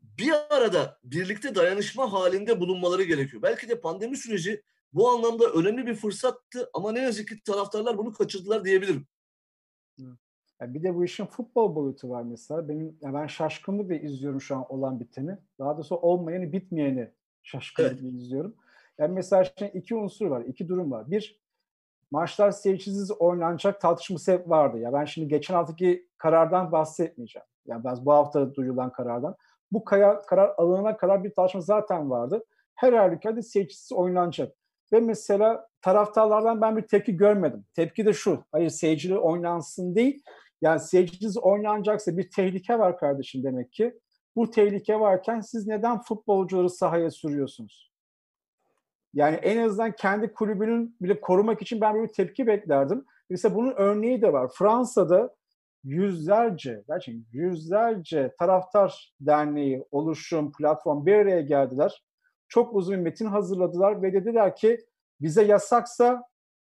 [0.01, 3.41] bir arada birlikte dayanışma halinde bulunmaları gerekiyor.
[3.41, 8.13] Belki de pandemi süreci bu anlamda önemli bir fırsattı ama ne yazık ki taraftarlar bunu
[8.13, 9.07] kaçırdılar diyebilirim.
[10.61, 12.69] Yani bir de bu işin futbol boyutu var mesela.
[12.69, 15.37] Benim yani ben şaşkınlıkla izliyorum şu an olan biteni.
[15.59, 17.11] Daha doğrusu olmayanı bitmeyeni
[17.43, 18.13] şaşkınlıkla evet.
[18.13, 18.55] izliyorum.
[18.97, 21.11] Yani mesela şimdi iki unsur var, iki durum var.
[21.11, 21.41] Bir,
[22.11, 24.79] maçlar seyircisiz oynanacak tartışması hep vardı.
[24.79, 27.45] Ya ben şimdi geçen haftaki karardan bahsetmeyeceğim.
[27.65, 29.35] Yani ben bu hafta duyulan karardan.
[29.71, 32.43] Bu karar, karar alınana kadar bir tartışma zaten vardı.
[32.75, 34.55] Her halükarda seyircisiz oynanacak.
[34.93, 37.65] Ve mesela taraftarlardan ben bir tepki görmedim.
[37.73, 40.23] Tepki de şu, hayır seyircili oynansın değil.
[40.61, 43.99] Yani seyircisiz oynanacaksa bir tehlike var kardeşim demek ki.
[44.35, 47.91] Bu tehlike varken siz neden futbolcuları sahaya sürüyorsunuz?
[49.13, 53.05] Yani en azından kendi kulübünün bile korumak için ben bir tepki beklerdim.
[53.29, 54.51] Mesela bunun örneği de var.
[54.53, 55.35] Fransa'da
[55.83, 62.03] yüzlerce, gerçekten yüzlerce taraftar derneği, oluşum, platform bir araya geldiler.
[62.47, 64.77] Çok uzun bir metin hazırladılar ve dediler ki
[65.21, 66.23] bize yasaksa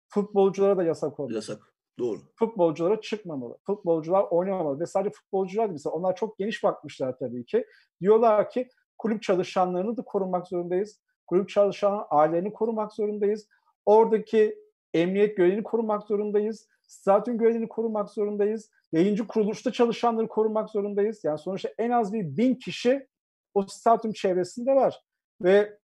[0.09, 1.35] futbolculara da yasak olmalı.
[1.35, 1.70] Yasak.
[2.01, 2.19] Doğru.
[2.37, 3.59] Futbolculara çıkmamalı.
[3.67, 4.81] Futbolcular oynamamalı.
[4.81, 5.73] Ve sadece futbolcular değil.
[5.73, 7.67] Mesela onlar çok geniş bakmışlar tabii ki.
[8.01, 11.01] Diyorlar ki kulüp çalışanlarını da korumak zorundayız.
[11.27, 13.49] Kulüp çalışan ailelerini korumak zorundayız.
[13.87, 14.59] Oradaki
[14.95, 16.69] emniyet görevini korumak zorundayız.
[16.83, 18.71] Stadyum görevini korumak zorundayız.
[18.93, 21.25] Yayıncı kuruluşta çalışanları korumak zorundayız.
[21.25, 23.07] Yani sonuçta en az bir bin kişi
[23.55, 25.03] o stadyum çevresinde var.
[25.43, 25.79] Ve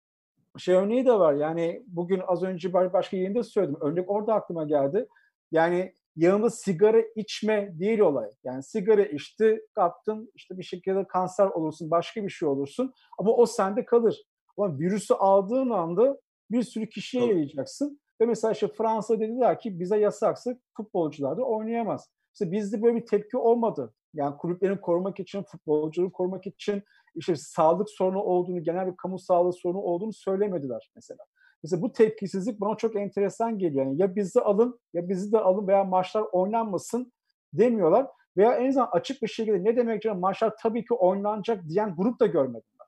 [0.57, 1.33] şey örneği de var.
[1.33, 3.77] Yani bugün az önce başka yayında söyledim.
[3.81, 5.07] Örnek orada aklıma geldi.
[5.51, 8.29] Yani yanında sigara içme değil olay.
[8.43, 12.93] Yani sigara içti, kaptın, işte bir şekilde kanser olursun, başka bir şey olursun.
[13.19, 14.23] Ama o sende kalır.
[14.57, 16.19] Ama virüsü aldığın anda
[16.51, 17.99] bir sürü kişiye yayılacaksın.
[18.21, 22.09] Ve mesela işte Fransa dediler ki bize yasaksa futbolcular da oynayamaz.
[22.33, 23.93] İşte bizde böyle bir tepki olmadı.
[24.13, 26.83] Yani kulüplerin korumak için, futbolcuları korumak için
[27.15, 31.19] işte sağlık sorunu olduğunu, genel bir kamu sağlığı sorunu olduğunu söylemediler mesela.
[31.63, 33.85] Mesela bu tepkisizlik bana çok enteresan geliyor.
[33.85, 37.13] Yani ya bizi alın ya bizi de alın veya maçlar oynanmasın
[37.53, 38.07] demiyorlar.
[38.37, 42.19] Veya en azından açık bir şekilde ne demek canım maçlar tabii ki oynanacak diyen grup
[42.19, 42.87] da görmedim ben.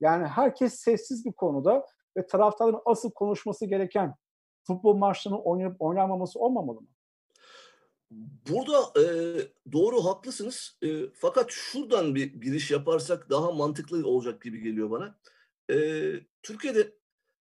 [0.00, 4.14] Yani herkes sessiz bir konuda ve taraftarların asıl konuşması gereken
[4.66, 6.86] futbol maçlarının oynanıp oynanmaması olmamalı mı?
[8.50, 9.04] Burada e,
[9.72, 10.78] doğru haklısınız.
[10.82, 15.18] E, fakat şuradan bir giriş yaparsak daha mantıklı olacak gibi geliyor bana.
[15.70, 15.76] E,
[16.42, 16.97] Türkiye'de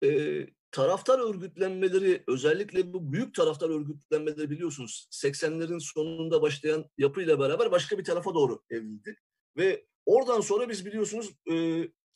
[0.04, 7.98] e, taraftar örgütlenmeleri özellikle bu büyük taraftar örgütlenmeleri biliyorsunuz 80'lerin sonunda başlayan yapıyla beraber başka
[7.98, 9.16] bir tarafa doğru evrildi.
[9.56, 11.54] Ve oradan sonra biz biliyorsunuz e,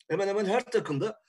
[0.09, 1.19] hemen hemen her takımda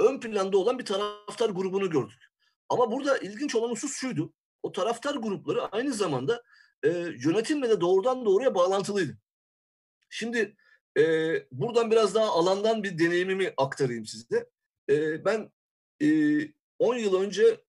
[0.00, 2.22] ön planda olan bir taraftar grubunu gördük.
[2.68, 4.32] Ama burada ilginç olan husus şuydu.
[4.62, 6.42] O taraftar grupları aynı zamanda
[6.82, 6.88] e,
[7.24, 9.18] yönetimle de doğrudan doğruya bağlantılıydı.
[10.10, 10.56] Şimdi
[10.98, 11.02] e,
[11.52, 14.50] buradan biraz daha alandan bir deneyimimi aktarayım size.
[14.90, 15.52] E, ben
[16.78, 17.60] 10 yıl önce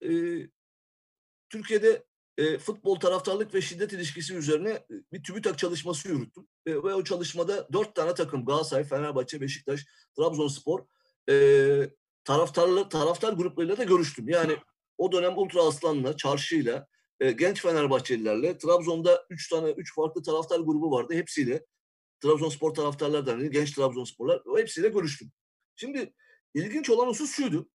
[1.49, 2.03] Türkiye'de
[2.37, 6.47] e, futbol taraftarlık ve şiddet ilişkisi üzerine bir TÜBİTAK çalışması yürüttüm.
[6.65, 9.85] E, ve o çalışmada dört tane takım Galatasaray, Fenerbahçe, Beşiktaş,
[10.17, 10.79] Trabzonspor
[11.29, 11.35] e,
[12.23, 14.29] taraftarlı, taraftar gruplarıyla da görüştüm.
[14.29, 14.57] Yani
[14.97, 16.87] o dönem Ultra Aslan'la, Çarşı'yla,
[17.19, 21.13] e, genç Fenerbahçelilerle, Trabzon'da üç tane, üç farklı taraftar grubu vardı.
[21.13, 21.65] Hepsiyle,
[22.19, 25.31] Trabzonspor taraftarlar genç Trabzonsporlar, hepsiyle görüştüm.
[25.75, 26.13] Şimdi
[26.53, 27.69] ilginç olan husus şuydu.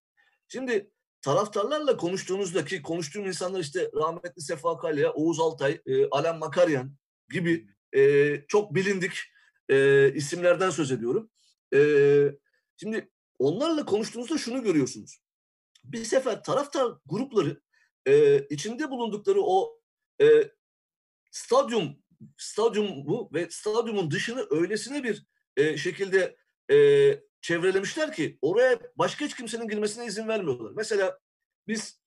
[0.48, 0.90] Şimdi
[1.22, 6.94] taraftarlarla konuştuğunuzda ki konuştuğum insanlar işte rahmetli Sefa Kalya, Oğuz Altay, e, Alan Makaryan
[7.30, 9.12] gibi e, çok bilindik
[9.68, 11.30] e, isimlerden söz ediyorum.
[11.74, 11.80] E,
[12.76, 15.18] şimdi onlarla konuştuğunuzda şunu görüyorsunuz.
[15.84, 17.60] Bir sefer taraftar grupları
[18.06, 19.80] e, içinde bulundukları o
[20.20, 20.26] e,
[21.30, 21.96] stadyum
[22.36, 26.36] stadyumu ve stadyumun dışını öylesine bir e, şekilde
[26.70, 26.76] e,
[27.40, 30.72] çevrelemişler ki oraya başka hiç kimsenin girmesine izin vermiyorlar.
[30.76, 31.18] Mesela
[31.68, 32.00] biz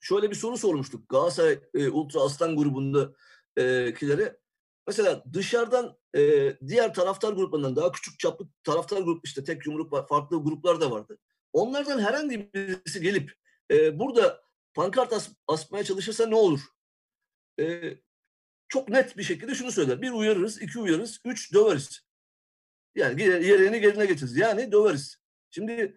[0.00, 4.22] şöyle bir soru sormuştuk Galatasaray e, Ultra Aslan grubundakilere.
[4.22, 4.40] E,
[4.86, 6.20] Mesela dışarıdan e,
[6.66, 11.18] diğer taraftar gruplarından daha küçük çaplı taraftar grup işte tek yumruk farklı gruplar da vardı.
[11.52, 13.32] Onlardan herhangi birisi gelip
[13.70, 14.42] e, burada
[14.74, 16.60] pankart as, asmaya çalışırsa ne olur?
[17.60, 17.94] E,
[18.68, 20.02] çok net bir şekilde şunu söyler.
[20.02, 22.09] Bir uyarırız, iki uyarırız, üç döveriz.
[22.94, 24.36] Yani yerini yerine getiririz.
[24.36, 25.16] Yani döveriz.
[25.50, 25.96] Şimdi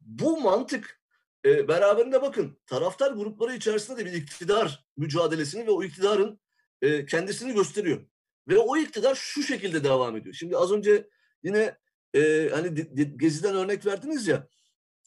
[0.00, 1.00] bu mantık
[1.44, 6.40] e, beraberinde bakın taraftar grupları içerisinde de bir iktidar mücadelesini ve o iktidarın
[6.82, 8.06] e, kendisini gösteriyor.
[8.48, 10.34] Ve o iktidar şu şekilde devam ediyor.
[10.34, 11.08] Şimdi az önce
[11.42, 11.78] yine
[12.14, 12.74] e, hani
[13.16, 14.48] Gezi'den örnek verdiniz ya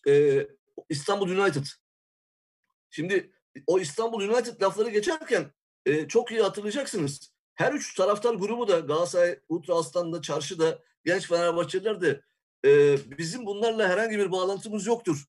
[0.07, 0.47] e,
[0.89, 1.65] İstanbul United.
[2.89, 3.33] Şimdi
[3.67, 5.51] o İstanbul United lafları geçerken
[5.85, 7.32] e, çok iyi hatırlayacaksınız.
[7.55, 12.21] Her üç taraftar grubu da Galatasaray, Ultra Aslan'da, Çarşı'da, Genç Fenerbahçeliler de
[12.65, 15.25] e, bizim bunlarla herhangi bir bağlantımız yoktur.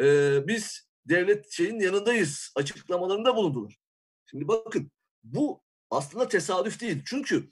[0.00, 0.04] E,
[0.48, 3.78] biz devlet şeyin yanındayız açıklamalarında bulundular.
[4.26, 4.90] Şimdi bakın
[5.24, 7.02] bu aslında tesadüf değil.
[7.06, 7.50] Çünkü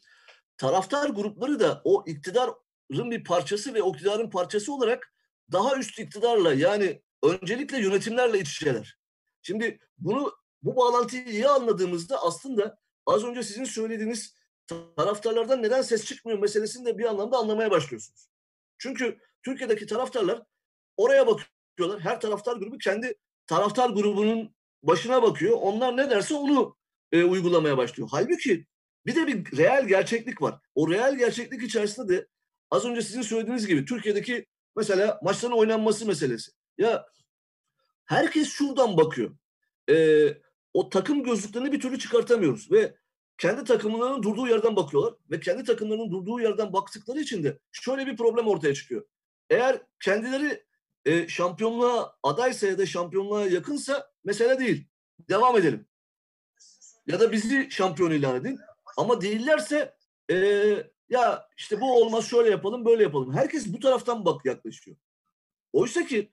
[0.59, 5.15] taraftar grupları da o iktidarın bir parçası ve o iktidarın parçası olarak
[5.53, 8.99] daha üst iktidarla yani öncelikle yönetimlerle iç içeler.
[9.43, 14.35] Şimdi bunu bu bağlantıyı iyi anladığımızda aslında az önce sizin söylediğiniz
[14.97, 18.29] taraftarlardan neden ses çıkmıyor meselesini de bir anlamda anlamaya başlıyorsunuz.
[18.79, 20.43] Çünkü Türkiye'deki taraftarlar
[20.97, 22.01] oraya bakıyorlar.
[22.01, 23.15] Her taraftar grubu kendi
[23.47, 25.59] taraftar grubunun başına bakıyor.
[25.61, 26.77] Onlar ne derse onu
[27.13, 28.09] e, uygulamaya başlıyor.
[28.13, 28.67] Halbuki
[29.07, 30.61] bir de bir reel gerçeklik var.
[30.75, 32.27] O reel gerçeklik içerisinde de
[32.71, 36.53] az önce sizin söylediğiniz gibi Türkiye'deki mesela maçların oynanması meselesi.
[36.79, 37.07] Ya
[38.05, 39.37] herkes şuradan bakıyor.
[39.91, 39.95] E,
[40.77, 42.97] o takım gözlüklerini bir türlü çıkartamıyoruz ve
[43.39, 48.17] kendi takımlarının durduğu yerden bakıyorlar ve kendi takımlarının durduğu yerden baktıkları için de şöyle bir
[48.17, 49.07] problem ortaya çıkıyor.
[49.51, 50.65] Eğer kendileri
[51.05, 54.87] e, şampiyonluğa adaysa ya da şampiyonluğa yakınsa mesele değil.
[55.29, 55.87] Devam edelim.
[57.07, 58.59] Ya da bizi şampiyon ilan edin.
[58.97, 59.95] Ama değillerse
[60.31, 60.37] e,
[61.09, 63.35] ya işte bu olmaz şöyle yapalım böyle yapalım.
[63.35, 64.97] Herkes bu taraftan bak yaklaşıyor.
[65.73, 66.33] Oysa ki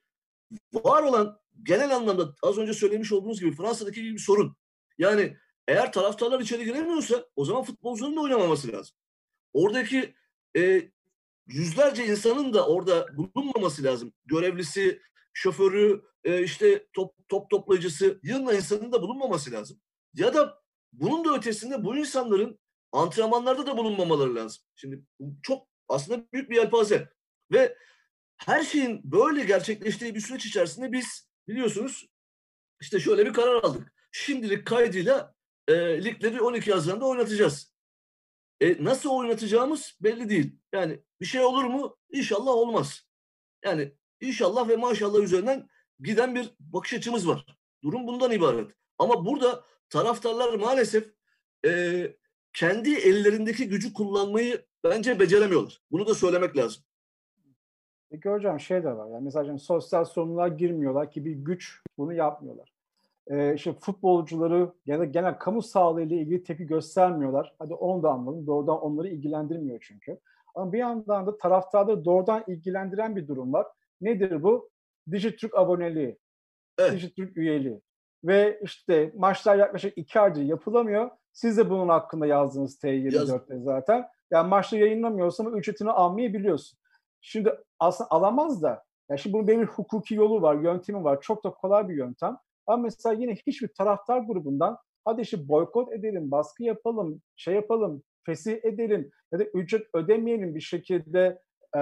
[0.73, 4.56] var olan genel anlamda az önce söylemiş olduğunuz gibi Fransa'daki gibi bir sorun.
[4.98, 5.38] Yani
[5.68, 8.96] eğer taraftarlar içeri giremiyorsa o zaman futbolcuların da oynamaması lazım.
[9.54, 10.16] Oradaki
[10.58, 10.92] e,
[11.48, 14.13] yüzlerce insanın da orada bulunmaması lazım.
[14.26, 15.02] Görevlisi,
[15.34, 19.80] şoförü, e, işte top, top toplayıcısı, yığınla insanın da bulunmaması lazım.
[20.13, 20.62] Ya da
[20.94, 22.60] bunun da ötesinde bu insanların
[22.92, 24.63] antrenmanlarda da bulunmamaları lazım.
[24.76, 25.04] Şimdi
[25.44, 27.10] çok aslında büyük bir yelpaze.
[27.52, 27.78] Ve
[28.38, 32.08] her şeyin böyle gerçekleştiği bir süreç içerisinde biz biliyorsunuz
[32.82, 33.93] işte şöyle bir karar aldık.
[34.12, 35.34] Şimdilik kaydıyla
[35.67, 37.73] e, ligleri 12 Haziran'da oynatacağız.
[38.62, 40.56] E, nasıl oynatacağımız belli değil.
[40.73, 41.97] Yani bir şey olur mu?
[42.12, 43.01] İnşallah olmaz.
[43.65, 45.67] Yani inşallah ve maşallah üzerinden
[45.99, 47.58] giden bir bakış açımız var.
[47.84, 48.71] Durum bundan ibaret.
[48.97, 51.13] Ama burada taraftarlar maalesef
[51.65, 52.15] e,
[52.53, 55.82] kendi ellerindeki gücü kullanmayı bence beceremiyorlar.
[55.91, 56.84] Bunu da söylemek lazım.
[58.13, 59.08] Peki hocam şey de var.
[59.08, 62.73] Yani mesela sosyal sorumluluğa girmiyorlar ki bir güç bunu yapmıyorlar.
[63.28, 67.56] Ee, işte futbolcuları ya da genel kamu sağlığı ile ilgili tepki göstermiyorlar.
[67.60, 68.47] Hadi onu da anladım.
[68.47, 70.19] Doğrudan onları ilgilendirmiyor çünkü.
[70.56, 73.67] Ama bir yandan da taraftarları doğrudan ilgilendiren bir durum var.
[74.02, 74.69] Nedir bu?
[75.12, 76.17] Dijitürk aboneliği,
[76.80, 76.91] evet.
[76.91, 77.82] Dijitürk üyeliği.
[78.23, 81.10] Ve işte maçlar yaklaşık iki aydır yapılamıyor.
[81.32, 84.08] Siz de bunun hakkında yazdınız T24'te zaten.
[84.32, 86.80] Yani maçta yayınlamıyorsan ücretini almayı biliyorsun.
[87.25, 91.21] Şimdi aslında alamaz da yani şimdi bunun bir hukuki yolu var, yöntemi var.
[91.21, 92.38] Çok da kolay bir yöntem.
[92.67, 98.65] Ama mesela yine hiçbir taraftar grubundan hadi işte boykot edelim, baskı yapalım, şey yapalım, fesih
[98.65, 101.41] edelim ya da ücret ödemeyelim bir şekilde
[101.77, 101.81] e,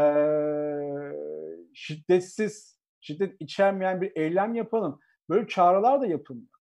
[1.74, 5.00] şiddetsiz şiddet içermeyen bir eylem yapalım.
[5.30, 6.61] Böyle çağrılar da yapılmıyor.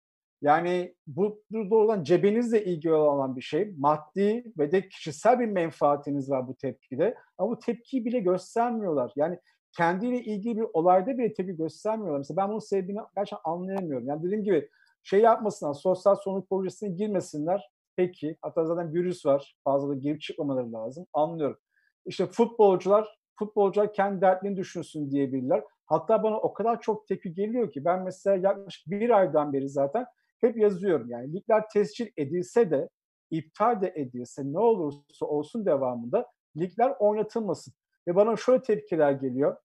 [0.42, 3.74] Yani bu doğrudan cebinizle ilgili olan bir şey.
[3.78, 7.16] Maddi ve de kişisel bir menfaatiniz var bu tepkide.
[7.38, 9.12] Ama bu tepkiyi bile göstermiyorlar.
[9.16, 9.40] Yani
[9.78, 12.18] kendiyle ilgili bir olayda bile tepki göstermiyorlar.
[12.18, 14.08] Mesela ben bunun sebebini gerçekten anlayamıyorum.
[14.08, 14.70] Yani dediğim gibi
[15.04, 17.70] şey yapmasınlar, sosyal sorumluluk projesine girmesinler.
[17.96, 19.56] Peki, hatta zaten virüs var.
[19.64, 21.06] Fazla da girip çıkmamaları lazım.
[21.14, 21.58] Anlıyorum.
[22.06, 23.08] İşte futbolcular,
[23.40, 25.64] futbolcular kendi dertlerini düşünsün diyebilirler.
[25.86, 30.06] Hatta bana o kadar çok tepki geliyor ki ben mesela yaklaşık bir aydan beri zaten
[30.42, 31.10] hep yazıyorum.
[31.10, 32.90] Yani ligler tescil edilse de
[33.32, 36.28] iptal de edilse ne olursa olsun devamında
[36.58, 37.74] ligler oynatılmasın.
[38.08, 39.58] Ve bana şöyle tepkiler geliyor.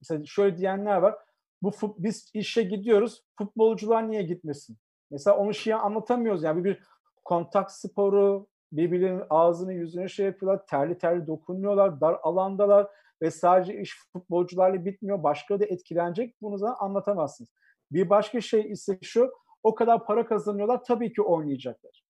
[0.00, 1.14] Mesela şöyle diyenler var.
[1.62, 3.22] Bu biz işe gidiyoruz.
[3.38, 4.76] Futbolcular niye gitmesin?
[5.10, 6.42] Mesela onu şey anlatamıyoruz.
[6.42, 6.82] Yani bir
[7.24, 12.88] kontak sporu, birbirlerinin ağzını yüzünü şey yapıyorlar, terli terli dokunuyorlar, dar alandalar
[13.22, 15.22] ve sadece iş futbolcularla bitmiyor.
[15.22, 16.36] Başka da etkilenecek.
[16.42, 17.50] Bunu da anlatamazsınız.
[17.92, 22.04] Bir başka şey ise şu, o kadar para kazanıyorlar tabii ki oynayacaklar.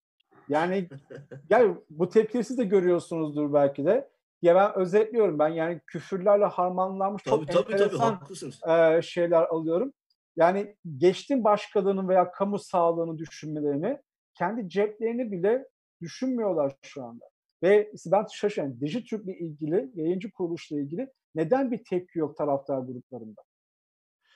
[0.49, 0.89] Yani
[1.49, 4.09] yani bu tepkiyi siz de görüyorsunuzdur belki de.
[4.41, 8.19] Ya ben özetliyorum ben yani küfürlerle harmanlanmış tabii, çok tabii, enteresan
[8.63, 9.93] tabii, e, şeyler alıyorum.
[10.35, 13.97] Yani geçtim başkalığının veya kamu sağlığını düşünmelerini
[14.33, 15.67] kendi ceplerini bile
[16.01, 17.25] düşünmüyorlar şu anda.
[17.63, 18.81] Ve ben şaşırıyorum.
[18.81, 23.41] Dijitürk'le ilgili, yayıncı kuruluşla ilgili neden bir tepki yok taraftar gruplarında?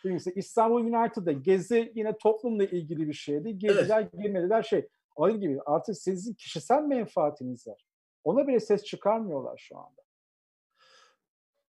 [0.04, 3.58] Birincisi İstanbul United'da gezi yine toplumla ilgili bir şeydi.
[3.58, 4.24] Geziler, evet.
[4.24, 4.88] girmediler şey.
[5.16, 7.86] Aynı gibi artık sizin kişisel menfaatiniz var.
[8.24, 10.02] Ona bile ses çıkarmıyorlar şu anda.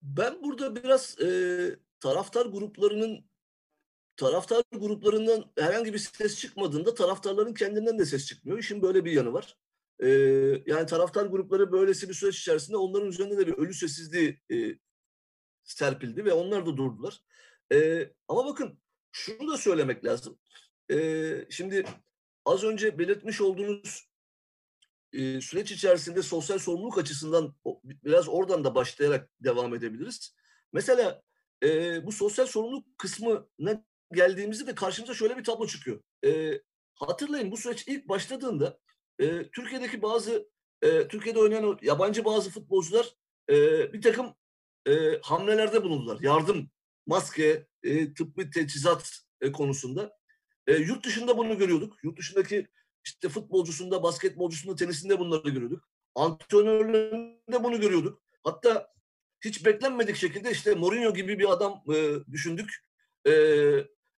[0.02, 1.28] Ben burada biraz e,
[2.00, 3.24] taraftar gruplarının
[4.16, 8.58] taraftar gruplarından herhangi bir ses çıkmadığında taraftarların kendinden de ses çıkmıyor.
[8.58, 9.56] İşin böyle bir yanı var.
[10.00, 10.08] Ee,
[10.66, 14.78] yani taraftar grupları böylesi bir süreç içerisinde onların üzerinde de bir ölü sessizliği e,
[15.64, 17.20] serpildi ve onlar da durdular.
[17.74, 18.78] E, ama bakın
[19.12, 20.38] şunu da söylemek lazım.
[20.90, 20.96] E,
[21.50, 21.84] şimdi
[22.44, 24.08] az önce belirtmiş olduğunuz
[25.12, 30.34] e, süreç içerisinde sosyal sorumluluk açısından biraz oradan da başlayarak devam edebiliriz.
[30.72, 31.22] Mesela
[31.62, 36.00] e, bu sosyal sorumluluk kısmına geldiğimizde de karşımıza şöyle bir tablo çıkıyor.
[36.24, 36.60] E,
[36.94, 38.78] hatırlayın bu süreç ilk başladığında
[39.18, 40.48] e, Türkiye'deki bazı
[40.82, 43.14] e, Türkiye'de oynayan yabancı bazı futbolcular
[43.50, 43.54] e,
[43.92, 44.34] bir takım
[44.86, 46.20] e, hamlelerde bulundular.
[46.20, 46.70] Yardım
[47.06, 50.16] maske, e, tıbbi teçhizat e, konusunda.
[50.66, 51.96] E, yurt dışında bunu görüyorduk.
[52.04, 52.68] Yurt dışındaki
[53.04, 55.88] işte futbolcusunda, basketbolcusunda, tenisinde bunları görüyorduk.
[56.14, 58.22] Antrenörlerinde bunu görüyorduk.
[58.44, 58.94] Hatta
[59.44, 62.84] hiç beklenmedik şekilde işte Mourinho gibi bir adam e, düşündük.
[63.26, 63.32] E,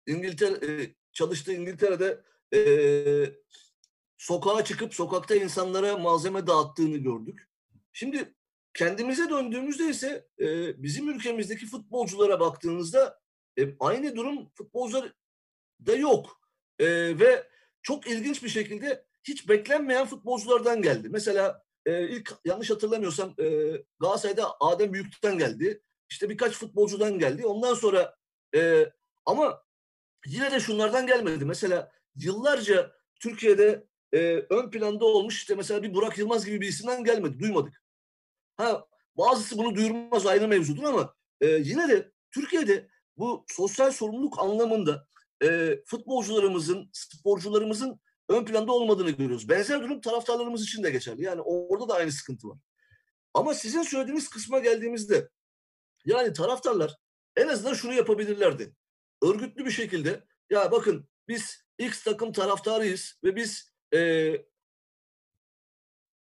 [0.07, 2.23] İngiltere e, çalıştığı İngiltere'de
[2.55, 2.61] e,
[4.19, 7.49] sokağa çıkıp sokakta insanlara malzeme dağıttığını gördük.
[7.93, 8.35] Şimdi
[8.77, 13.21] Kendimize döndüğümüzde ise e, bizim ülkemizdeki futbolculara baktığınızda
[13.59, 16.41] e, aynı durum futbolcularda yok.
[16.79, 16.87] E,
[17.19, 17.49] ve
[17.83, 21.09] çok ilginç bir şekilde hiç beklenmeyen futbolculardan geldi.
[21.11, 23.45] Mesela e, ilk yanlış hatırlamıyorsam e,
[24.01, 25.83] Galatasaray'da Adem Büyük'ten geldi.
[26.11, 27.47] İşte birkaç futbolcudan geldi.
[27.47, 28.17] Ondan sonra
[28.57, 28.93] e,
[29.27, 29.63] ama
[30.27, 31.45] yine de şunlardan gelmedi.
[31.45, 34.19] Mesela yıllarca Türkiye'de e,
[34.51, 37.41] ön planda olmuş işte mesela bir Burak Yılmaz gibi bir isimden gelmedi.
[37.41, 37.86] Duymadık.
[38.57, 45.07] Ha bazısı bunu duyurmaz ayrı mevzudur ama e, yine de Türkiye'de bu sosyal sorumluluk anlamında
[45.43, 49.49] e, futbolcularımızın, sporcularımızın ön planda olmadığını görüyoruz.
[49.49, 51.23] Benzer durum taraftarlarımız için de geçerli.
[51.23, 52.59] Yani orada da aynı sıkıntı var.
[53.35, 55.29] Ama sizin söylediğiniz kısma geldiğimizde
[56.05, 56.97] yani taraftarlar
[57.37, 58.75] en azından şunu yapabilirlerdi.
[59.23, 64.33] Örgütlü bir şekilde ya bakın biz X takım taraftarıyız ve biz e,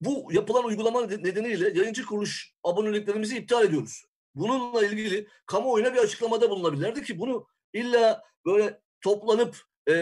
[0.01, 4.05] bu yapılan uygulama nedeniyle yayıncı kuruluş aboneliklerimizi iptal ediyoruz.
[4.35, 9.93] Bununla ilgili kamuoyuna bir açıklamada bulunabilirlerdi ki bunu illa böyle toplanıp e,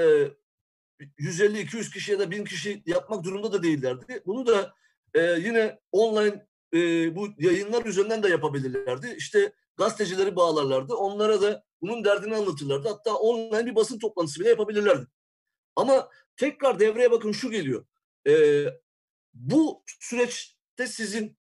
[1.20, 4.24] 150-200 kişi ya da 1000 kişi yapmak durumunda da değillerdi.
[4.26, 4.74] Bunu da
[5.14, 6.80] e, yine online e,
[7.16, 9.16] bu yayınlar üzerinden de yapabilirlerdi.
[9.18, 10.93] İşte gazetecileri bağlarlardı.
[10.93, 12.88] Onlara da bunun derdini anlatırlardı.
[12.89, 15.06] Hatta online bir basın toplantısı bile yapabilirlerdi.
[15.76, 17.86] Ama tekrar devreye bakın şu geliyor.
[18.28, 18.66] E,
[19.36, 21.38] bu süreçte sizin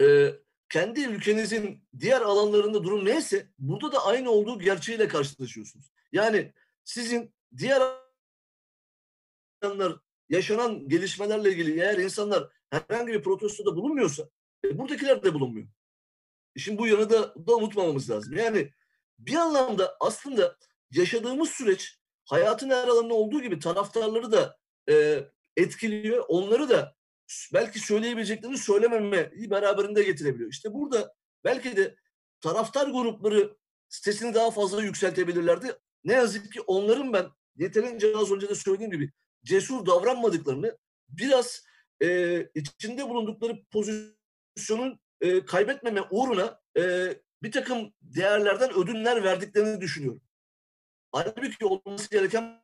[0.00, 0.34] e,
[0.68, 5.90] kendi ülkenizin diğer alanlarında durum neyse burada da aynı olduğu gerçeğiyle karşılaşıyorsunuz.
[6.12, 6.52] Yani
[6.84, 7.82] sizin diğer
[9.62, 9.96] alanlar
[10.28, 14.28] yaşanan gelişmelerle ilgili eğer insanlar herhangi bir protestoda bulunmuyorsa
[14.64, 15.68] e, buradakiler de bulunmuyor.
[16.56, 18.36] Şimdi bu yanı da, da unutmamamız lazım.
[18.36, 18.72] Yani
[19.18, 20.56] bir anlamda aslında
[20.90, 25.24] yaşadığımız süreç hayatın her alanında olduğu gibi taraftarları da e,
[25.56, 26.24] etkiliyor.
[26.28, 26.95] Onları da
[27.54, 30.50] belki söyleyebileceklerini söylememeyi beraberinde getirebiliyor.
[30.50, 31.14] İşte burada
[31.44, 31.96] belki de
[32.40, 33.56] taraftar grupları
[33.88, 35.76] sesini daha fazla yükseltebilirlerdi.
[36.04, 39.12] Ne yazık ki onların ben yeterince az önce de söylediğim gibi
[39.44, 41.64] cesur davranmadıklarını biraz
[42.02, 50.22] e, içinde bulundukları pozisyonun e, kaybetmeme uğruna e, bir takım değerlerden ödünler verdiklerini düşünüyorum.
[51.12, 52.62] Halbuki olması gereken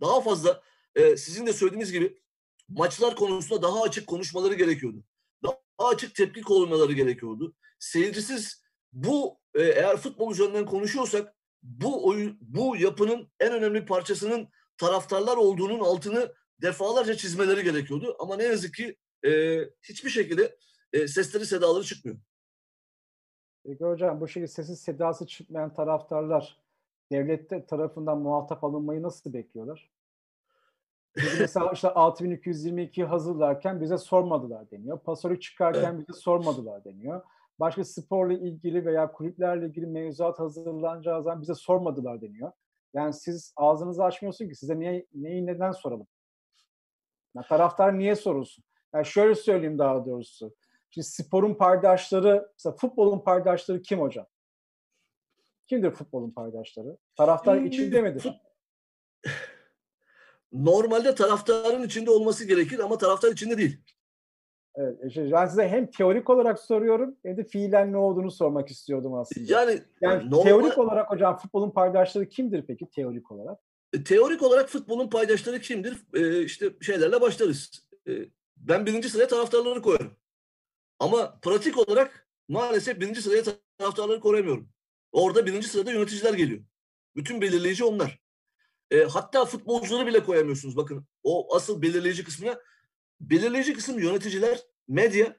[0.00, 0.62] daha fazla
[0.94, 2.22] e, sizin de söylediğiniz gibi
[2.68, 5.04] maçlar konusunda daha açık konuşmaları gerekiyordu.
[5.42, 7.54] Daha açık tepki koymaları gerekiyordu.
[7.78, 8.62] Seyircisiz
[8.92, 14.48] bu e, eğer futbol üzerinden konuşuyorsak bu oyun, bu yapının en önemli parçasının
[14.78, 18.16] taraftarlar olduğunun altını defalarca çizmeleri gerekiyordu.
[18.18, 18.96] Ama ne yazık ki
[19.26, 20.56] e, hiçbir şekilde
[20.92, 22.18] e, sesleri sedaları çıkmıyor.
[23.64, 26.58] Peki hocam bu şekilde sesi sedası çıkmayan taraftarlar
[27.12, 29.90] devlet tarafından muhatap alınmayı nasıl bekliyorlar?
[31.40, 34.98] Mesela işte 6222 hazırlarken bize sormadılar deniyor.
[34.98, 36.08] Pasörü çıkarken evet.
[36.08, 37.22] bize sormadılar deniyor.
[37.60, 42.52] Başka sporla ilgili veya kulüplerle ilgili mevzuat hazırlanacağı zaman bize sormadılar deniyor.
[42.94, 46.06] Yani siz ağzınızı açmıyorsun ki size niye, neyi neden soralım?
[47.36, 48.64] Ya taraftar niye sorulsun?
[48.94, 50.54] Yani şöyle söyleyeyim daha doğrusu.
[50.90, 54.26] Şimdi sporun paydaşları, mesela futbolun paydaşları kim hocam?
[55.66, 56.96] Kimdir futbolun paydaşları?
[57.16, 58.40] Taraftar içinde midir?
[60.64, 63.78] Normalde taraftarın içinde olması gerekir ama taraftar içinde değil.
[64.74, 69.52] Evet, ben size hem teorik olarak soruyorum hem de fiilen ne olduğunu sormak istiyordum aslında.
[69.52, 70.42] Yani, yani normal...
[70.44, 73.58] teorik olarak hocam futbolun paydaşları kimdir peki teorik olarak?
[73.92, 75.96] E, teorik olarak futbolun paydaşları kimdir?
[76.14, 77.88] Ee, işte şeylerle başlarız.
[78.08, 78.12] Ee,
[78.56, 80.10] ben birinci sıraya taraftarları koyarım.
[80.98, 83.42] Ama pratik olarak maalesef birinci sıraya
[83.78, 84.68] taraftarları koyamıyorum.
[85.12, 86.60] Orada birinci sırada yöneticiler geliyor.
[87.16, 88.25] Bütün belirleyici onlar.
[88.90, 90.76] E, hatta futbolcuları bile koyamıyorsunuz.
[90.76, 92.60] Bakın o asıl belirleyici kısmına.
[93.20, 95.36] Belirleyici kısım yöneticiler, medya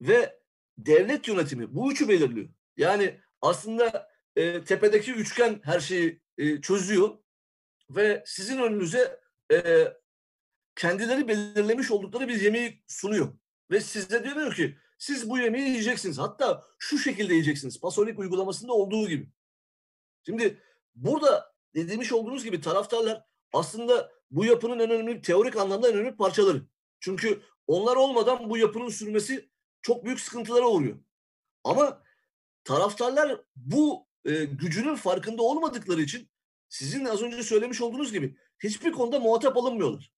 [0.00, 0.40] ve
[0.78, 1.74] devlet yönetimi.
[1.74, 2.48] Bu üçü belirliyor.
[2.76, 7.18] Yani aslında e, tepedeki üçgen her şeyi e, çözüyor
[7.90, 9.20] ve sizin önünüze
[9.52, 9.88] e,
[10.76, 13.28] kendileri belirlemiş oldukları bir yemeği sunuyor.
[13.70, 16.18] Ve size diyor ki siz bu yemeği yiyeceksiniz.
[16.18, 17.80] Hatta şu şekilde yiyeceksiniz.
[17.80, 19.28] Pasolik uygulamasında olduğu gibi.
[20.26, 20.62] Şimdi
[20.94, 26.62] burada dediğimiz olduğunuz gibi taraftarlar aslında bu yapının en önemli teorik anlamda en önemli parçaları.
[27.00, 29.50] Çünkü onlar olmadan bu yapının sürmesi
[29.82, 30.96] çok büyük sıkıntılara uğruyor.
[31.64, 32.02] Ama
[32.64, 36.28] taraftarlar bu e, gücünün farkında olmadıkları için
[36.68, 40.12] sizin az önce söylemiş olduğunuz gibi hiçbir konuda muhatap alınmıyorlar.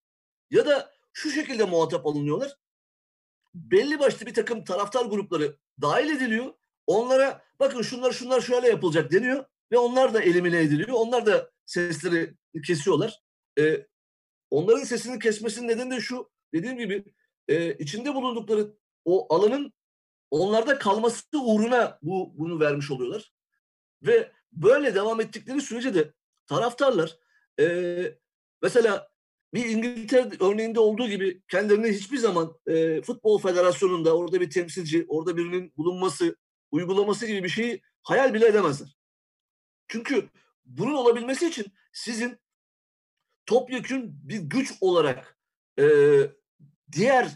[0.50, 2.56] Ya da şu şekilde muhatap alınıyorlar
[3.54, 6.54] belli başlı bir takım taraftar grupları dahil ediliyor.
[6.86, 10.88] Onlara bakın şunlar şunlar şöyle yapılacak deniyor ve onlar da elimine ediliyor.
[10.92, 12.34] Onlar da sesleri
[12.66, 13.20] kesiyorlar.
[13.58, 13.86] Ee,
[14.50, 17.04] onların sesini kesmesinin nedeni de şu dediğim gibi
[17.48, 19.72] e, içinde bulundukları o alanın
[20.30, 23.32] onlarda kalması uğruna bu bunu vermiş oluyorlar.
[24.02, 26.12] Ve böyle devam ettikleri sürece de
[26.46, 27.18] taraftarlar
[27.60, 28.18] e,
[28.62, 29.08] mesela
[29.54, 35.36] bir İngiltere örneğinde olduğu gibi kendilerini hiçbir zaman e, futbol federasyonunda orada bir temsilci, orada
[35.36, 36.36] birinin bulunması,
[36.70, 38.97] uygulaması gibi bir şeyi hayal bile edemezler.
[39.88, 40.28] Çünkü
[40.64, 42.38] bunun olabilmesi için sizin
[43.46, 45.38] topyekün bir güç olarak
[45.78, 45.84] e,
[46.92, 47.28] diğer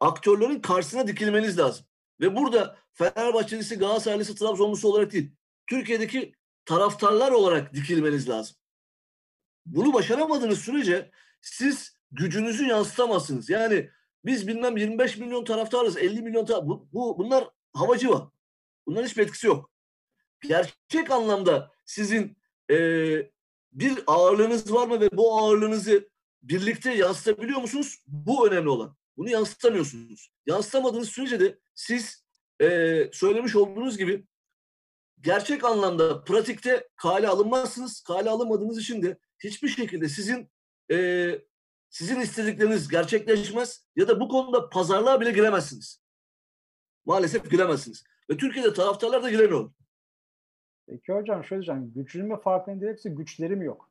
[0.00, 1.86] aktörlerin karşısına dikilmeniz lazım.
[2.20, 5.32] Ve burada Fenerbahçelisi, Galatasaraylısı, Trabzonlusu olarak değil,
[5.66, 6.34] Türkiye'deki
[6.64, 8.56] taraftarlar olarak dikilmeniz lazım.
[9.66, 13.50] Bunu başaramadığınız sürece siz gücünüzü yansıtamazsınız.
[13.50, 13.90] Yani
[14.24, 16.68] biz bilmem 25 milyon taraftarız, 50 milyon taraftar.
[16.68, 18.28] Bu, bu, bunlar havacı var.
[18.86, 19.70] Bunların hiçbir etkisi yok.
[20.40, 22.36] Gerçek anlamda sizin
[22.70, 22.76] e,
[23.72, 26.08] bir ağırlığınız var mı ve bu ağırlığınızı
[26.42, 28.02] birlikte yansıtabiliyor musunuz?
[28.06, 28.96] Bu önemli olan.
[29.16, 30.32] Bunu yansıtamıyorsunuz.
[30.46, 32.24] Yansıtamadığınız sürece de siz
[32.62, 34.26] e, söylemiş olduğunuz gibi
[35.20, 38.00] gerçek anlamda pratikte kale alınmazsınız.
[38.00, 40.50] Kale alınmadığınız için de hiçbir şekilde sizin
[40.90, 41.28] e,
[41.90, 46.02] sizin istedikleriniz gerçekleşmez ya da bu konuda pazarlığa bile giremezsiniz.
[47.04, 48.04] Maalesef giremezsiniz.
[48.30, 49.72] Ve Türkiye'de taraftarlar da giremiyor.
[50.86, 51.92] Peki hocam şöyle diyeceğim.
[51.94, 53.90] Güçlü mü farkında değilse güçleri mi yok?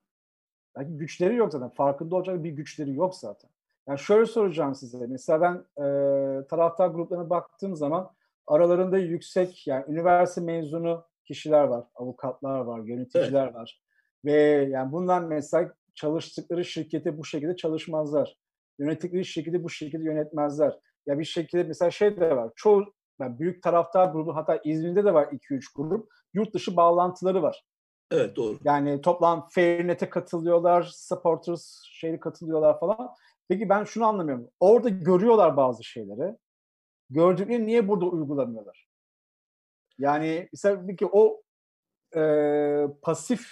[0.78, 1.70] Belki güçleri yok zaten.
[1.70, 3.50] Farkında olacak bir güçleri yok zaten.
[3.88, 5.08] Yani şöyle soracağım size.
[5.08, 8.12] Mesela ben e, taraftar gruplarına baktığım zaman
[8.48, 13.56] aralarında yüksek yani üniversite mezunu kişiler var, avukatlar var, yöneticiler evet.
[13.56, 13.82] var.
[14.26, 14.34] Ve
[14.70, 18.38] yani bundan mesela çalıştıkları şirkete bu şekilde çalışmazlar.
[18.80, 20.80] Yönettikleri şirketi bu şekilde yönetmezler.
[21.06, 22.52] Ya bir şekilde mesela şey de var.
[22.56, 26.10] Çoğu yani büyük taraftar grubu hatta İzmir'de de var 2-3 grup.
[26.34, 27.64] Yurt dışı bağlantıları var.
[28.12, 28.60] Evet doğru.
[28.64, 33.10] Yani toplam Fairnet'e katılıyorlar, supporters şeyi katılıyorlar falan.
[33.50, 34.50] Peki ben şunu anlamıyorum.
[34.60, 36.38] Orada görüyorlar bazı şeyleri.
[37.10, 38.88] Gördükleri niye burada uygulamıyorlar?
[39.98, 41.42] Yani mesela ki o
[42.16, 42.22] e,
[43.02, 43.48] pasif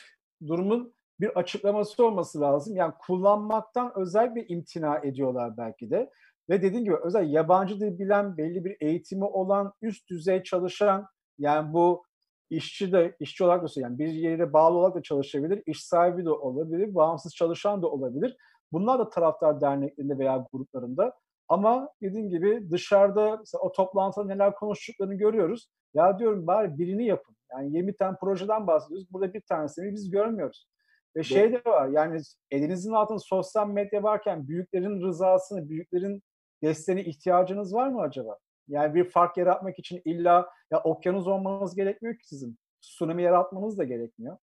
[0.47, 2.75] durumun bir açıklaması olması lazım.
[2.75, 6.09] Yani kullanmaktan özel bir imtina ediyorlar belki de.
[6.49, 11.07] Ve dediğim gibi özel yabancı dil bilen, belli bir eğitimi olan, üst düzey çalışan
[11.39, 12.05] yani bu
[12.51, 16.29] işçi de işçi olarak da yani bir yere bağlı olarak da çalışabilir, iş sahibi de
[16.29, 18.37] olabilir, bağımsız çalışan da olabilir.
[18.71, 21.13] Bunlar da taraftar derneklerinde veya gruplarında.
[21.49, 25.69] Ama dediğim gibi dışarıda o toplantıda neler konuştuklarını görüyoruz.
[25.93, 27.35] Ya diyorum bari birini yapın.
[27.51, 29.07] Yani 20 tane projeden bahsediyoruz.
[29.11, 30.67] Burada bir tanesini biz görmüyoruz.
[31.15, 32.21] Ve şey de var yani
[32.51, 36.23] elinizin altında sosyal medya varken büyüklerin rızasını, büyüklerin
[36.63, 38.37] desteğine ihtiyacınız var mı acaba?
[38.67, 42.57] Yani bir fark yaratmak için illa ya okyanus olmanız gerekmiyor ki sizin.
[42.81, 44.37] Tsunami yaratmanız da gerekmiyor.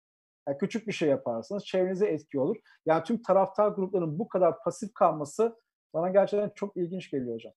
[0.49, 2.57] Yani küçük bir şey yaparsanız çevrenize etki olur.
[2.87, 5.57] Yani tüm taraftar gruplarının bu kadar pasif kalması
[5.95, 7.53] bana gerçekten çok ilginç geliyor hocam.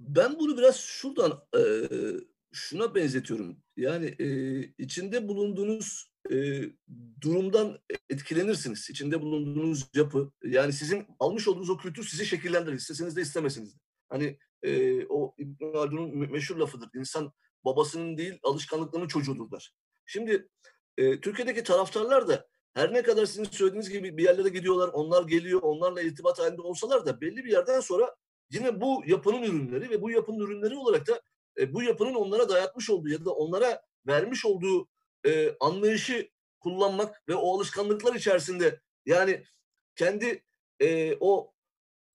[0.00, 1.62] Ben bunu biraz şuradan e,
[2.52, 3.56] şuna benzetiyorum.
[3.76, 4.26] Yani e,
[4.60, 6.62] içinde bulunduğunuz e,
[7.20, 7.78] durumdan
[8.10, 8.90] etkilenirsiniz.
[8.90, 12.76] İçinde bulunduğunuz yapı, yani sizin almış olduğunuz o kültür sizi şekillendirir.
[12.76, 13.78] İsteseniz de istemeseniz de.
[14.08, 16.88] Hani e, o İbn Haldun'un meşhur lafıdır.
[16.94, 17.32] İnsan
[17.64, 19.72] babasının değil alışkanlıklarının çocuğudurlar.
[20.06, 20.48] Şimdi
[20.96, 25.62] e, Türkiye'deki taraftarlar da her ne kadar sizin söylediğiniz gibi bir yerlere gidiyorlar, onlar geliyor,
[25.62, 28.14] onlarla irtibat halinde olsalar da belli bir yerden sonra
[28.50, 31.22] yine bu yapının ürünleri ve bu yapının ürünleri olarak da
[31.58, 34.88] e, bu yapının onlara dayatmış olduğu ya da onlara vermiş olduğu
[35.26, 39.44] e, anlayışı kullanmak ve o alışkanlıklar içerisinde yani
[39.96, 40.44] kendi
[40.80, 41.52] e, o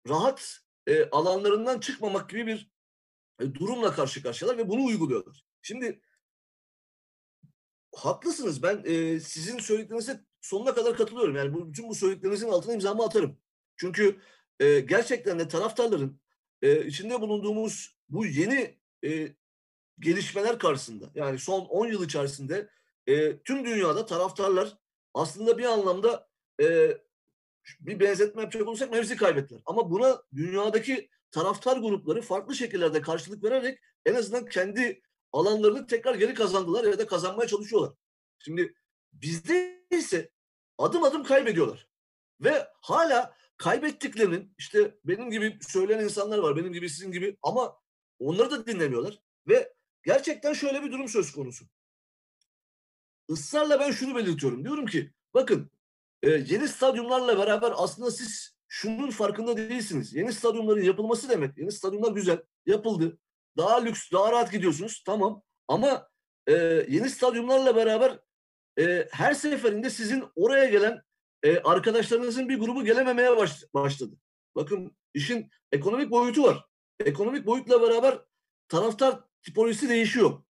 [0.08, 2.70] rahat e, alanlarından çıkmamak gibi bir
[3.40, 5.44] e, durumla karşı karşıyalar ve bunu uyguluyorlar.
[5.62, 6.00] Şimdi
[7.94, 8.62] haklısınız.
[8.62, 11.36] Ben e, sizin söylediklerinize sonuna kadar katılıyorum.
[11.36, 13.38] Yani bu, bütün bu söylediklerinizin altına imzamı atarım.
[13.76, 14.20] Çünkü
[14.60, 16.20] e, gerçekten de taraftarların
[16.62, 19.28] e, içinde bulunduğumuz bu yeni e,
[20.00, 22.68] gelişmeler karşısında yani son 10 yıl içerisinde
[23.06, 24.78] e, tüm dünyada taraftarlar
[25.14, 26.28] aslında bir anlamda
[26.62, 26.98] e,
[27.80, 29.60] bir benzetme yapacak olursak mevzi kaybettiler.
[29.66, 35.02] Ama buna dünyadaki taraftar grupları farklı şekillerde karşılık vererek en azından kendi
[35.32, 37.92] alanlarını tekrar geri kazandılar ya da kazanmaya çalışıyorlar.
[38.38, 38.74] Şimdi
[39.12, 40.30] bizde ise
[40.78, 41.88] adım adım kaybediyorlar.
[42.40, 47.76] Ve hala kaybettiklerinin işte benim gibi söyleyen insanlar var, benim gibi sizin gibi ama
[48.18, 49.20] onları da dinlemiyorlar.
[49.48, 51.64] Ve gerçekten şöyle bir durum söz konusu.
[53.28, 54.64] Israrla ben şunu belirtiyorum.
[54.64, 55.70] Diyorum ki bakın
[56.26, 60.14] e, yeni stadyumlarla beraber aslında siz şunun farkında değilsiniz.
[60.14, 61.58] Yeni stadyumların yapılması demek.
[61.58, 62.42] Yeni stadyumlar güzel.
[62.66, 63.18] Yapıldı.
[63.56, 65.02] Daha lüks, daha rahat gidiyorsunuz.
[65.06, 65.42] Tamam.
[65.68, 66.08] Ama
[66.46, 66.52] e,
[66.88, 68.18] yeni stadyumlarla beraber
[68.78, 71.02] e, her seferinde sizin oraya gelen
[71.42, 74.14] e, arkadaşlarınızın bir grubu gelememeye baş, başladı.
[74.56, 76.64] Bakın işin ekonomik boyutu var.
[77.00, 78.18] Ekonomik boyutla beraber
[78.68, 80.42] taraftar tipolojisi değişiyor.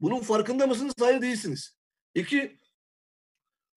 [0.00, 0.94] Bunun farkında mısınız?
[1.00, 1.76] Hayır değilsiniz.
[2.14, 2.59] İki,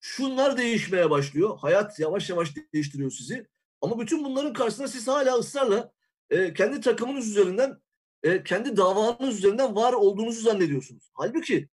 [0.04, 1.58] şunlar değişmeye başlıyor.
[1.58, 3.46] Hayat yavaş yavaş değiştiriyor sizi.
[3.80, 5.92] Ama bütün bunların karşısında siz hala ısrarla
[6.30, 7.80] e, kendi takımınız üzerinden,
[8.22, 11.10] e, kendi davanız üzerinden var olduğunuzu zannediyorsunuz.
[11.14, 11.68] Halbuki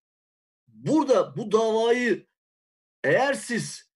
[0.67, 2.27] burada bu davayı
[3.03, 3.89] eğer siz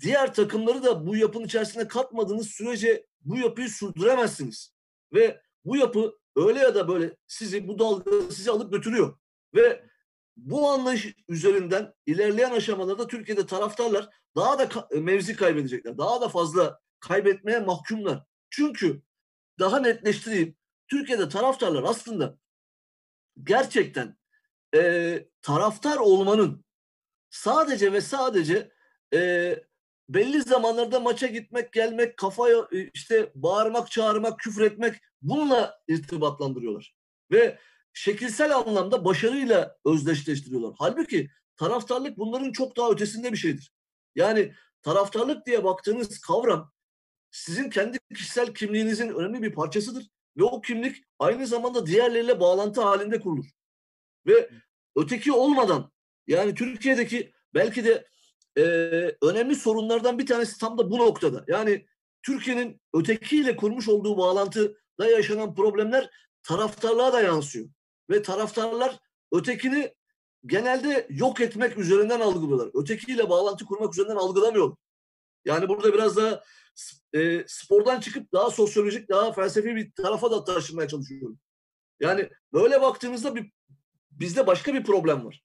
[0.00, 4.74] diğer takımları da bu yapının içerisine katmadığınız sürece bu yapıyı sürdüremezsiniz.
[5.12, 9.18] Ve bu yapı öyle ya da böyle sizi bu dalga sizi alıp götürüyor.
[9.54, 9.84] Ve
[10.36, 15.98] bu anlayış üzerinden ilerleyen aşamalarda Türkiye'de taraftarlar daha da ka- mevzi kaybedecekler.
[15.98, 18.24] Daha da fazla kaybetmeye mahkumlar.
[18.50, 19.02] Çünkü
[19.58, 20.56] daha netleştireyim.
[20.88, 22.38] Türkiye'de taraftarlar aslında
[23.42, 24.16] gerçekten
[24.74, 26.64] e, taraftar olmanın
[27.30, 28.70] sadece ve sadece
[29.14, 29.56] e,
[30.08, 36.94] belli zamanlarda maça gitmek, gelmek, kafaya işte bağırmak, çağırmak, küfür etmek bununla irtibatlandırıyorlar.
[37.30, 37.58] Ve
[37.94, 40.74] şekilsel anlamda başarıyla özdeşleştiriyorlar.
[40.78, 43.72] Halbuki taraftarlık bunların çok daha ötesinde bir şeydir.
[44.14, 46.72] Yani taraftarlık diye baktığınız kavram
[47.30, 50.08] sizin kendi kişisel kimliğinizin önemli bir parçasıdır.
[50.36, 53.46] Ve o kimlik aynı zamanda diğerleriyle bağlantı halinde kurulur.
[54.26, 54.50] Ve
[54.96, 55.92] öteki olmadan
[56.26, 58.08] yani Türkiye'deki belki de
[58.56, 58.62] e,
[59.22, 61.44] önemli sorunlardan bir tanesi tam da bu noktada.
[61.48, 61.86] Yani
[62.22, 66.10] Türkiye'nin ötekiyle kurmuş olduğu bağlantıda yaşanan problemler
[66.42, 67.68] taraftarlığa da yansıyor
[68.10, 68.98] ve taraftarlar
[69.32, 69.94] ötekini
[70.46, 72.70] genelde yok etmek üzerinden algılıyorlar.
[72.82, 74.76] Ötekiyle bağlantı kurmak üzerinden algılamıyor.
[75.44, 76.42] Yani burada biraz daha
[77.12, 81.38] e, spordan çıkıp daha sosyolojik, daha felsefi bir tarafa da taşınmaya çalışıyorum.
[82.00, 83.52] Yani böyle baktığınızda bir,
[84.10, 85.44] bizde başka bir problem var.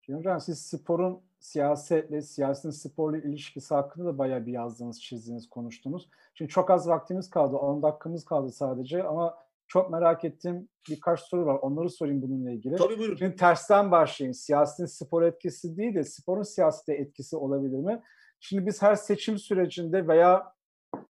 [0.00, 6.08] Şimdi hocam siz sporun siyasetle, siyasetin sporla ilişkisi hakkında da bayağı bir yazdınız, çizdiniz, konuştunuz.
[6.34, 9.38] Şimdi çok az vaktimiz kaldı, 10 dakikamız kaldı sadece ama
[9.72, 11.54] çok merak ettiğim birkaç soru var.
[11.54, 12.76] Onları sorayım bununla ilgili.
[12.76, 13.16] Tabii buyurun.
[13.16, 14.34] Şimdi tersten başlayayım.
[14.34, 18.02] Siyasetin spor etkisi değil de sporun siyasete etkisi olabilir mi?
[18.40, 20.52] Şimdi biz her seçim sürecinde veya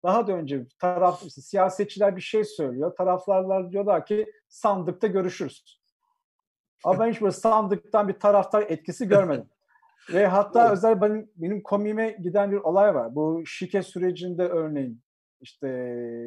[0.02, 2.96] daha da önce taraf siyasetçiler bir şey söylüyor.
[2.96, 5.80] Taraflarlar diyorlar ki sandıkta görüşürüz.
[6.84, 9.48] Ama ben hiç böyle sandıktan bir taraftar etkisi görmedim.
[10.12, 13.14] Ve hatta özel benim, benim komiğime giden bir olay var.
[13.14, 15.02] Bu şike sürecinde örneğin
[15.40, 15.68] işte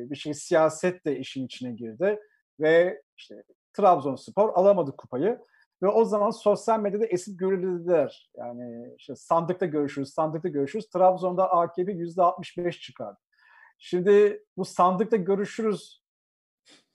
[0.10, 2.20] bir şey siyaset de işin içine girdi
[2.60, 3.44] ve işte
[3.74, 5.40] Trabzonspor alamadı kupayı
[5.84, 8.32] ve o zaman sosyal medyada esip görüldüler.
[8.38, 10.90] Yani işte sandıkta görüşürüz, sandıkta görüşürüz.
[10.90, 13.20] Trabzon'da AKP yüzde 65 çıkardı.
[13.80, 16.04] Şimdi bu sandıkta görüşürüz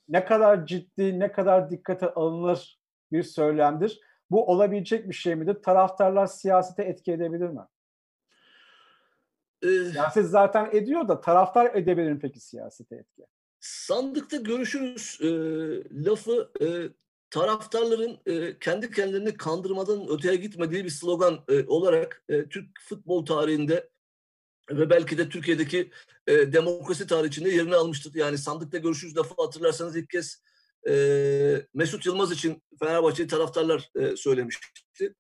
[0.09, 2.81] ne kadar ciddi, ne kadar dikkate alınır
[3.13, 4.01] bir söylemdir.
[4.31, 5.63] Bu olabilecek bir şey midir?
[5.63, 7.61] Taraftarlar siyasete etki edebilir mi?
[9.63, 13.23] Siyaset zaten ediyor da taraftar edebilir mi peki siyasete etki?
[13.61, 15.29] Sandıkta görüşürüz e,
[16.05, 16.67] lafı e,
[17.31, 23.91] taraftarların e, kendi kendilerini kandırmadan öteye gitmediği bir slogan e, olarak e, Türk futbol tarihinde
[24.71, 25.91] ve belki de Türkiye'deki
[26.27, 28.15] e, demokrasi tarihinde yerini almıştır.
[28.15, 30.43] Yani sandıkta görüşürüz lafı hatırlarsanız ilk kez
[30.89, 35.15] e, Mesut Yılmaz için Fenerbahçe taraftarlar e, söylemişti.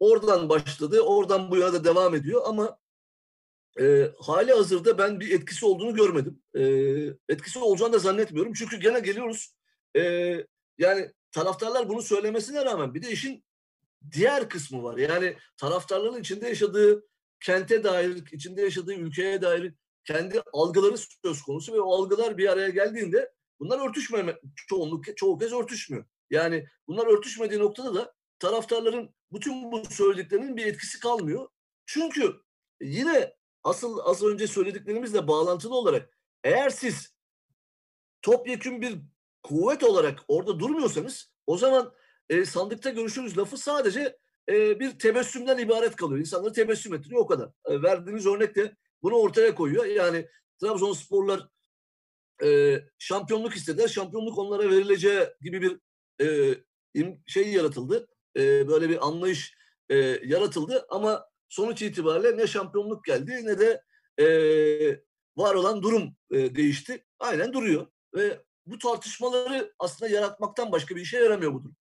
[0.00, 2.78] Oradan başladı, oradan bu yana da devam ediyor ama
[3.80, 6.42] e, hali hazırda ben bir etkisi olduğunu görmedim.
[6.54, 6.62] E,
[7.28, 8.52] etkisi olacağını da zannetmiyorum.
[8.52, 9.54] Çünkü gene geliyoruz.
[9.96, 10.02] E,
[10.78, 13.44] yani taraftarlar bunu söylemesine rağmen bir de işin
[14.12, 14.98] diğer kısmı var.
[14.98, 17.06] Yani taraftarların içinde yaşadığı
[17.40, 22.68] kente dair, içinde yaşadığı ülkeye dair kendi algıları söz konusu ve o algılar bir araya
[22.68, 26.04] geldiğinde bunlar örtüşmeme çoğunluk çoğu kez örtüşmüyor.
[26.30, 31.48] Yani bunlar örtüşmediği noktada da taraftarların bütün bu söylediklerinin bir etkisi kalmıyor.
[31.86, 32.34] Çünkü
[32.80, 37.14] yine asıl az önce söylediklerimizle bağlantılı olarak eğer siz
[38.22, 38.98] topyekun bir
[39.42, 41.94] kuvvet olarak orada durmuyorsanız o zaman
[42.28, 46.20] e, sandıkta görüşürüz lafı sadece e, bir tebessümden ibaret kalıyor.
[46.20, 47.50] İnsanları tebessüm ettiriyor o kadar.
[47.64, 49.84] E, verdiğiniz örnek de bunu ortaya koyuyor.
[49.84, 50.28] Yani
[50.60, 51.48] Trabzonsporlar
[52.44, 53.88] e, şampiyonluk istediler.
[53.88, 55.80] Şampiyonluk onlara verileceği gibi bir
[56.24, 56.56] e,
[57.26, 58.08] şey yaratıldı.
[58.36, 59.54] E, böyle bir anlayış
[59.88, 63.82] e, yaratıldı ama sonuç itibariyle ne şampiyonluk geldi ne de
[64.18, 64.26] e,
[65.36, 67.04] var olan durum e, değişti.
[67.18, 71.76] Aynen duruyor ve bu tartışmaları aslında yaratmaktan başka bir işe yaramıyor bu durum.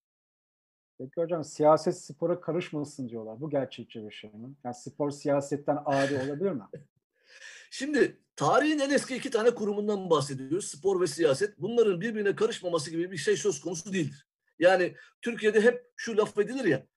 [0.97, 3.41] Peki hocam siyaset spora karışmasın diyorlar.
[3.41, 4.55] Bu gerçekçi bir şey mi?
[4.63, 6.63] Yani spor siyasetten ayrı olabilir mi?
[7.71, 10.67] Şimdi tarihin en eski iki tane kurumundan bahsediyoruz.
[10.67, 11.57] Spor ve siyaset.
[11.57, 14.27] Bunların birbirine karışmaması gibi bir şey söz konusu değildir.
[14.59, 16.87] Yani Türkiye'de hep şu laf edilir ya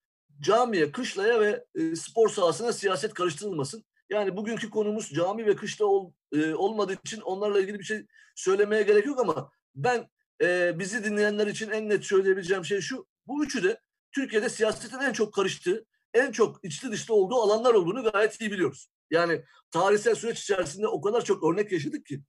[0.40, 3.84] camiye, kışlaya ve e, spor sahasına siyaset karıştırılmasın.
[4.10, 8.82] Yani bugünkü konumuz cami ve kışla ol, e, olmadığı için onlarla ilgili bir şey söylemeye
[8.82, 10.08] gerek yok ama ben
[10.42, 13.06] e, bizi dinleyenler için en net söyleyebileceğim şey şu.
[13.26, 13.80] Bu üçü de
[14.12, 18.88] Türkiye'de siyasetin en çok karıştığı, en çok içli dışlı olduğu alanlar olduğunu gayet iyi biliyoruz.
[19.10, 22.22] Yani tarihsel süreç içerisinde o kadar çok örnek yaşadık ki.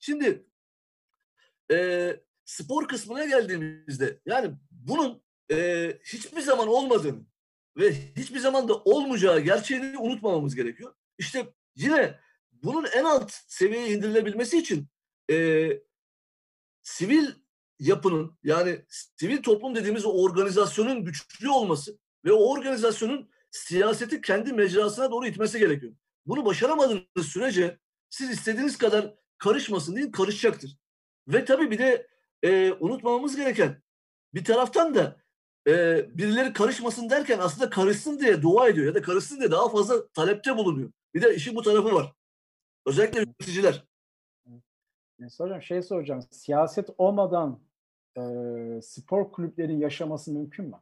[0.00, 0.46] Şimdi
[1.72, 2.10] e,
[2.44, 7.26] spor kısmına geldiğimizde yani bunun e, hiçbir zaman olmadığını
[7.76, 10.94] ve hiçbir zaman da olmayacağı gerçeğini unutmamamız gerekiyor.
[11.18, 11.46] İşte
[11.76, 12.20] yine
[12.52, 14.88] bunun en alt seviyeye indirilebilmesi için
[15.30, 15.68] e,
[16.82, 17.26] sivil
[17.78, 25.26] yapının yani sivil toplum dediğimiz organizasyonun güçlü olması ve o organizasyonun siyaseti kendi mecrasına doğru
[25.26, 25.92] itmesi gerekiyor.
[26.26, 27.78] Bunu başaramadığınız sürece
[28.10, 30.78] siz istediğiniz kadar karışmasın değil karışacaktır.
[31.28, 32.06] Ve tabii bir de
[32.42, 33.82] e, unutmamamız gereken
[34.34, 35.23] bir taraftan da
[35.66, 40.08] e, birileri karışmasın derken aslında karışsın diye dua ediyor ya da karışsın diye daha fazla
[40.08, 40.90] talepte bulunuyor.
[41.14, 42.12] Bir de işin bu tarafı var.
[42.86, 43.84] Özellikle yöneticiler.
[45.18, 46.22] Mesela hocam şey soracağım.
[46.30, 47.60] Siyaset olmadan
[48.16, 48.22] e,
[48.82, 50.76] spor kulüplerinin yaşaması mümkün mü?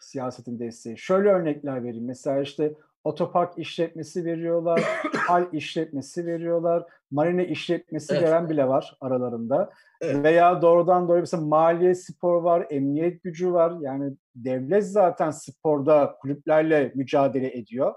[0.00, 0.98] Siyasetin desteği.
[0.98, 2.04] Şöyle örnekler vereyim.
[2.06, 2.74] Mesela işte
[3.04, 4.82] otopark işletmesi veriyorlar,
[5.16, 8.22] hal işletmesi veriyorlar, marine işletmesi evet.
[8.22, 9.70] veren bile var aralarında.
[10.00, 10.24] Evet.
[10.24, 13.72] Veya doğrudan doğru mesela maliye spor var, emniyet gücü var.
[13.80, 17.94] Yani devlet zaten sporda kulüplerle mücadele ediyor.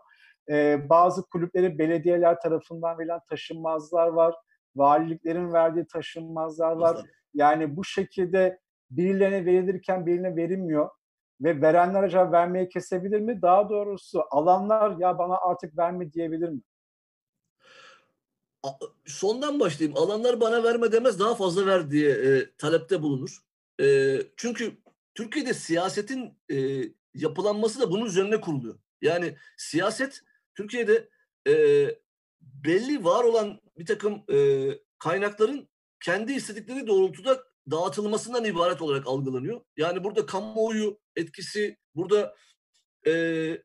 [0.50, 4.36] Ee, bazı kulüpleri belediyeler tarafından verilen taşınmazlar var.
[4.76, 6.98] Valiliklerin verdiği taşınmazlar var.
[7.34, 8.60] Yani bu şekilde
[8.92, 10.90] birilerine verilirken birine verilmiyor
[11.42, 13.42] ve verenler acaba vermeyi kesebilir mi?
[13.42, 16.62] Daha doğrusu alanlar ya bana artık verme diyebilir mi?
[19.06, 19.98] Sondan başlayayım.
[19.98, 23.38] Alanlar bana verme demez daha fazla ver diye e, talepte bulunur.
[23.82, 24.78] E, çünkü
[25.16, 26.84] Türkiye'de siyasetin e,
[27.14, 28.80] yapılanması da bunun üzerine kuruluyor.
[29.02, 30.22] Yani siyaset
[30.56, 31.10] Türkiye'de
[31.48, 31.56] e,
[32.42, 34.70] belli var olan bir takım e,
[35.00, 35.70] kaynakların
[36.00, 39.62] kendi istedikleri doğrultuda dağıtılmasından ibaret olarak algılanıyor.
[39.78, 42.36] Yani burada kamuoyu etkisi, burada
[43.08, 43.14] e,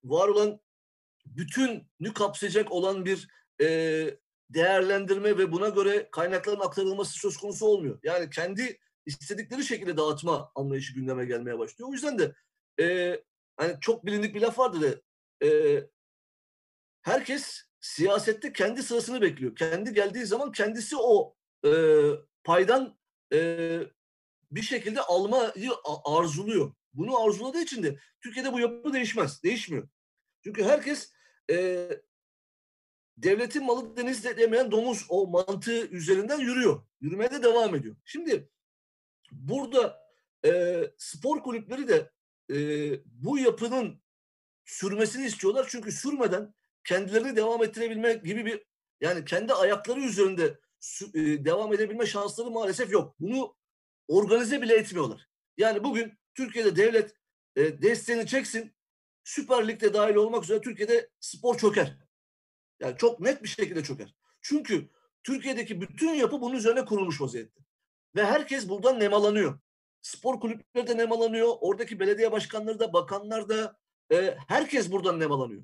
[0.04, 0.60] var olan
[1.26, 3.28] bütünü kapsayacak olan bir
[3.60, 3.66] e,
[4.50, 7.98] değerlendirme ve buna göre kaynakların aktarılması söz konusu olmuyor.
[8.02, 11.90] Yani kendi istedikleri şekilde dağıtma anlayışı gündeme gelmeye başlıyor.
[11.90, 12.34] O yüzden de
[12.80, 13.16] e,
[13.56, 15.00] hani çok bilindik bir laf vardı da
[15.46, 15.80] e,
[17.02, 19.56] herkes siyasette kendi sırasını bekliyor.
[19.56, 21.34] Kendi geldiği zaman kendisi o
[21.66, 21.70] e,
[22.44, 22.98] paydan
[23.32, 23.78] e,
[24.50, 25.70] bir şekilde almayı
[26.04, 26.72] arzuluyor.
[26.94, 29.42] Bunu arzuladığı için de Türkiye'de bu yapı değişmez.
[29.42, 29.88] Değişmiyor.
[30.44, 31.12] Çünkü herkes
[31.50, 31.88] e,
[33.16, 36.82] devletin malı denizde demeyen domuz o mantığı üzerinden yürüyor.
[37.00, 37.96] Yürümeye de devam ediyor.
[38.04, 38.48] Şimdi
[39.32, 40.02] burada
[40.44, 42.10] e, spor kulüpleri de
[42.50, 42.56] e,
[43.04, 44.02] bu yapının
[44.64, 45.66] sürmesini istiyorlar.
[45.70, 46.54] Çünkü sürmeden
[46.84, 48.64] kendilerini devam ettirebilme gibi bir
[49.00, 50.58] yani kendi ayakları üzerinde
[51.14, 53.14] devam edebilme şansları maalesef yok.
[53.20, 53.56] Bunu
[54.08, 55.28] organize bile etmiyorlar.
[55.56, 57.14] Yani bugün Türkiye'de devlet
[57.56, 58.72] e, desteğini çeksin,
[59.24, 61.96] Süper Lig'de dahil olmak üzere Türkiye'de spor çöker.
[62.80, 64.14] Yani çok net bir şekilde çöker.
[64.40, 64.88] Çünkü
[65.22, 67.60] Türkiye'deki bütün yapı bunun üzerine kurulmuş vaziyette.
[68.16, 69.58] Ve herkes buradan nemalanıyor.
[70.02, 71.48] Spor kulüpleri de nemalanıyor.
[71.60, 73.76] Oradaki belediye başkanları da, bakanlar da
[74.12, 75.62] e, herkes buradan nemalanıyor.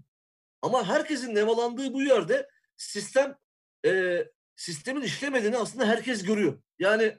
[0.63, 3.39] Ama herkesin nemalandığı bu yerde sistem
[3.87, 4.25] e,
[4.59, 6.63] sistemin işlemediğini aslında herkes görüyor.
[6.79, 7.19] Yani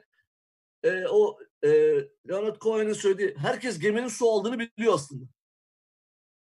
[0.82, 1.68] e, o e,
[2.28, 5.24] Leonard Cohen'in söylediği herkes geminin su aldığını biliyor aslında.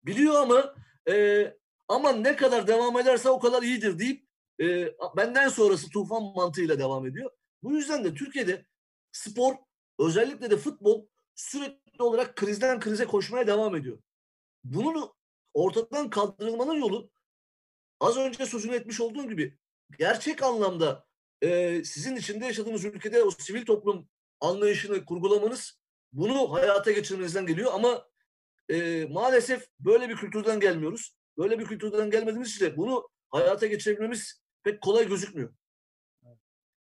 [0.03, 0.75] Biliyor ama
[1.09, 4.27] e, ama ne kadar devam ederse o kadar iyidir deyip
[4.61, 7.31] e, benden sonrası tufan mantığıyla devam ediyor.
[7.63, 8.65] Bu yüzden de Türkiye'de
[9.11, 9.55] spor
[9.99, 13.99] özellikle de futbol sürekli olarak krizden krize koşmaya devam ediyor.
[14.63, 15.13] Bunun
[15.53, 17.11] ortadan kaldırılmanın yolu
[17.99, 19.57] az önce sözünü etmiş olduğum gibi
[19.99, 21.05] gerçek anlamda
[21.41, 24.07] e, sizin içinde yaşadığınız ülkede o sivil toplum
[24.41, 25.79] anlayışını kurgulamanız
[26.13, 28.05] bunu hayata geçirmenizden geliyor ama
[28.69, 31.15] e, maalesef böyle bir kültürden gelmiyoruz.
[31.37, 35.49] Böyle bir kültürden gelmediğimiz için de bunu hayata geçirebilmemiz pek kolay gözükmüyor.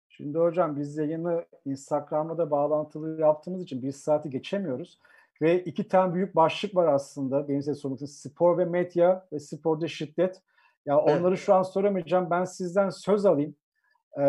[0.09, 4.99] Şimdi hocam biz yayını Instagram'da da bağlantılı yaptığımız için bir saati geçemiyoruz.
[5.43, 9.89] Ve iki tane büyük başlık var aslında benim size sormak Spor ve medya ve sporda
[9.89, 10.43] şiddet.
[10.87, 12.31] Ya onları şu an soramayacağım.
[12.31, 13.57] Ben sizden söz alayım.
[14.17, 14.23] Ee,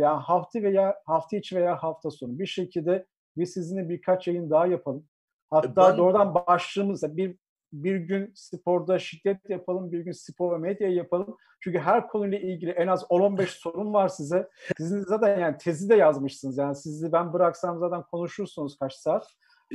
[0.00, 4.66] yani hafta veya hafta içi veya hafta sonu bir şekilde biz sizinle birkaç yayın daha
[4.66, 5.06] yapalım.
[5.50, 5.98] Hatta ben...
[5.98, 7.36] doğrudan başlığımızda bir
[7.72, 11.36] bir gün sporda şiddet yapalım, bir gün spor ve medya yapalım.
[11.60, 14.48] Çünkü her konuyla ilgili en az 10-15 sorun var size.
[14.76, 16.58] Sizin zaten yani tezi de yazmışsınız.
[16.58, 19.26] Yani sizi ben bıraksam zaten konuşursunuz kaç saat.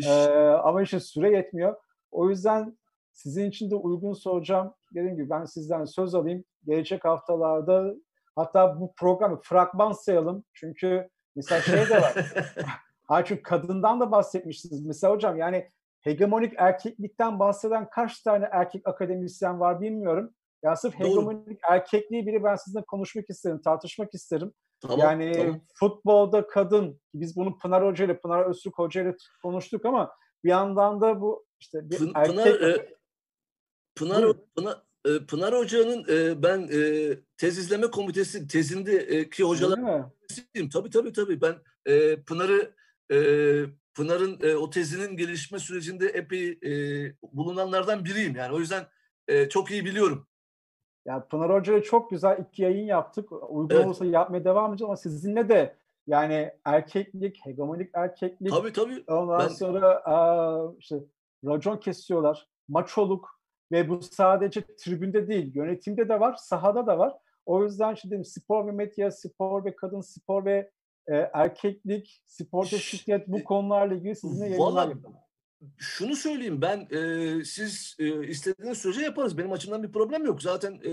[0.07, 0.11] Ee,
[0.63, 1.75] ama işte süre yetmiyor.
[2.11, 2.77] O yüzden
[3.17, 4.73] sizin için de uygun soracağım.
[4.95, 6.43] Dediğim gibi ben sizden söz alayım.
[6.65, 7.93] Gelecek haftalarda
[8.35, 10.43] hatta bu programı fragman sayalım.
[10.53, 12.15] Çünkü mesela şey de var.
[13.07, 14.85] ha çünkü kadından da bahsetmiştiniz.
[14.85, 15.69] Mesela hocam yani
[16.01, 20.33] hegemonik erkeklikten bahseden kaç tane erkek akademisyen var bilmiyorum.
[20.63, 21.07] Ya sırf Doğru.
[21.07, 24.53] hegemonik erkekliği bile ben sizinle konuşmak isterim, tartışmak isterim.
[24.81, 25.61] Tamam, yani tamam.
[25.73, 30.11] futbolda kadın, biz bunu Pınar Hoca ile, Pınar Öztürk Hoca ile konuştuk ama
[30.43, 32.61] bir yandan da bu işte bir Pınar, erkek...
[32.61, 32.96] E,
[33.97, 39.79] Pınar, Pınar, e, Pınar Hoca'nın e, ben e, tez izleme komitesi tezindeki hocalar
[40.73, 41.55] tabii tabii tabii ben
[42.25, 42.73] Pınar'ı
[43.93, 46.59] Pınar'ın o tezinin gelişme sürecinde epey
[47.33, 48.85] bulunanlardan biriyim yani o yüzden
[49.49, 50.27] çok iyi biliyorum.
[51.05, 53.31] Yani Pınar Hoca'ya çok güzel iki yayın yaptık.
[53.31, 53.85] Uygun evet.
[53.85, 55.75] olursa yapmaya devam edeceğiz ama sizinle de
[56.07, 58.51] yani erkeklik, hegemonik erkeklik.
[58.51, 59.03] Tabii tabii.
[59.07, 59.47] Ondan ben...
[59.47, 60.03] sonra
[60.79, 60.95] işte
[61.45, 63.36] racon kesiyorlar, maçoluk
[63.71, 67.13] ve bu sadece tribünde değil, yönetimde de var, sahada da var.
[67.45, 70.71] O yüzden şimdi spor ve medya, spor ve kadın spor ve
[71.07, 75.17] e, erkeklik, sporda şiddet bu konularla ilgili sizinle yayınlar yapalım.
[75.77, 79.37] Şunu söyleyeyim ben e, siz e, istediğiniz sürece yaparız.
[79.37, 80.41] Benim açımdan bir problem yok.
[80.41, 80.91] Zaten e,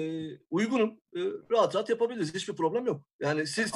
[0.50, 1.00] uygunum.
[1.16, 1.20] E,
[1.50, 2.34] rahat rahat yapabiliriz.
[2.34, 3.00] Hiçbir problem yok.
[3.20, 3.72] Yani siz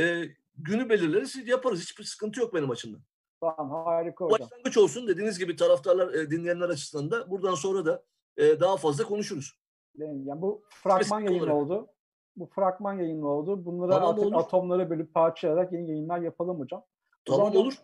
[0.00, 0.22] e,
[0.58, 1.80] günü belirleriz yaparız.
[1.80, 3.00] Hiçbir sıkıntı yok benim açımdan.
[3.40, 4.40] Tamam harika hocam.
[4.40, 8.02] Başlangıç olsun dediğiniz gibi taraftarlar, e, dinleyenler açısından da buradan sonra da
[8.40, 9.60] e, daha fazla konuşuruz.
[9.94, 11.88] Yani bu fragman yayın oldu.
[12.36, 13.64] Bu fragman yayın oldu.
[13.64, 14.34] Bunları tamam, artık olur.
[14.34, 16.84] atomlara bölüp parçalayarak yeni yayınlar yapalım hocam.
[17.24, 17.74] Tamam olur.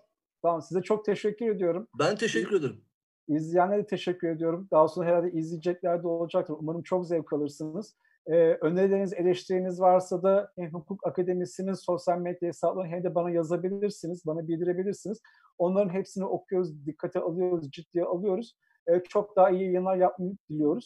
[0.42, 1.88] Tamam size çok teşekkür ediyorum.
[1.98, 2.84] Ben teşekkür ederim.
[3.28, 4.68] İzleyenlere de teşekkür ediyorum.
[4.70, 6.56] Daha sonra herhalde izleyecekler de olacaktır.
[6.58, 7.96] Umarım çok zevk alırsınız.
[8.26, 14.26] Ee, önerileriniz, eleştiriniz varsa da hem Hukuk Akademisi'nin sosyal medya hesaplarını hem de bana yazabilirsiniz,
[14.26, 15.20] bana bildirebilirsiniz.
[15.58, 18.56] Onların hepsini okuyoruz, dikkate alıyoruz, ciddiye alıyoruz.
[18.88, 20.84] Ee, çok daha iyi yayınlar yapmayı diliyoruz.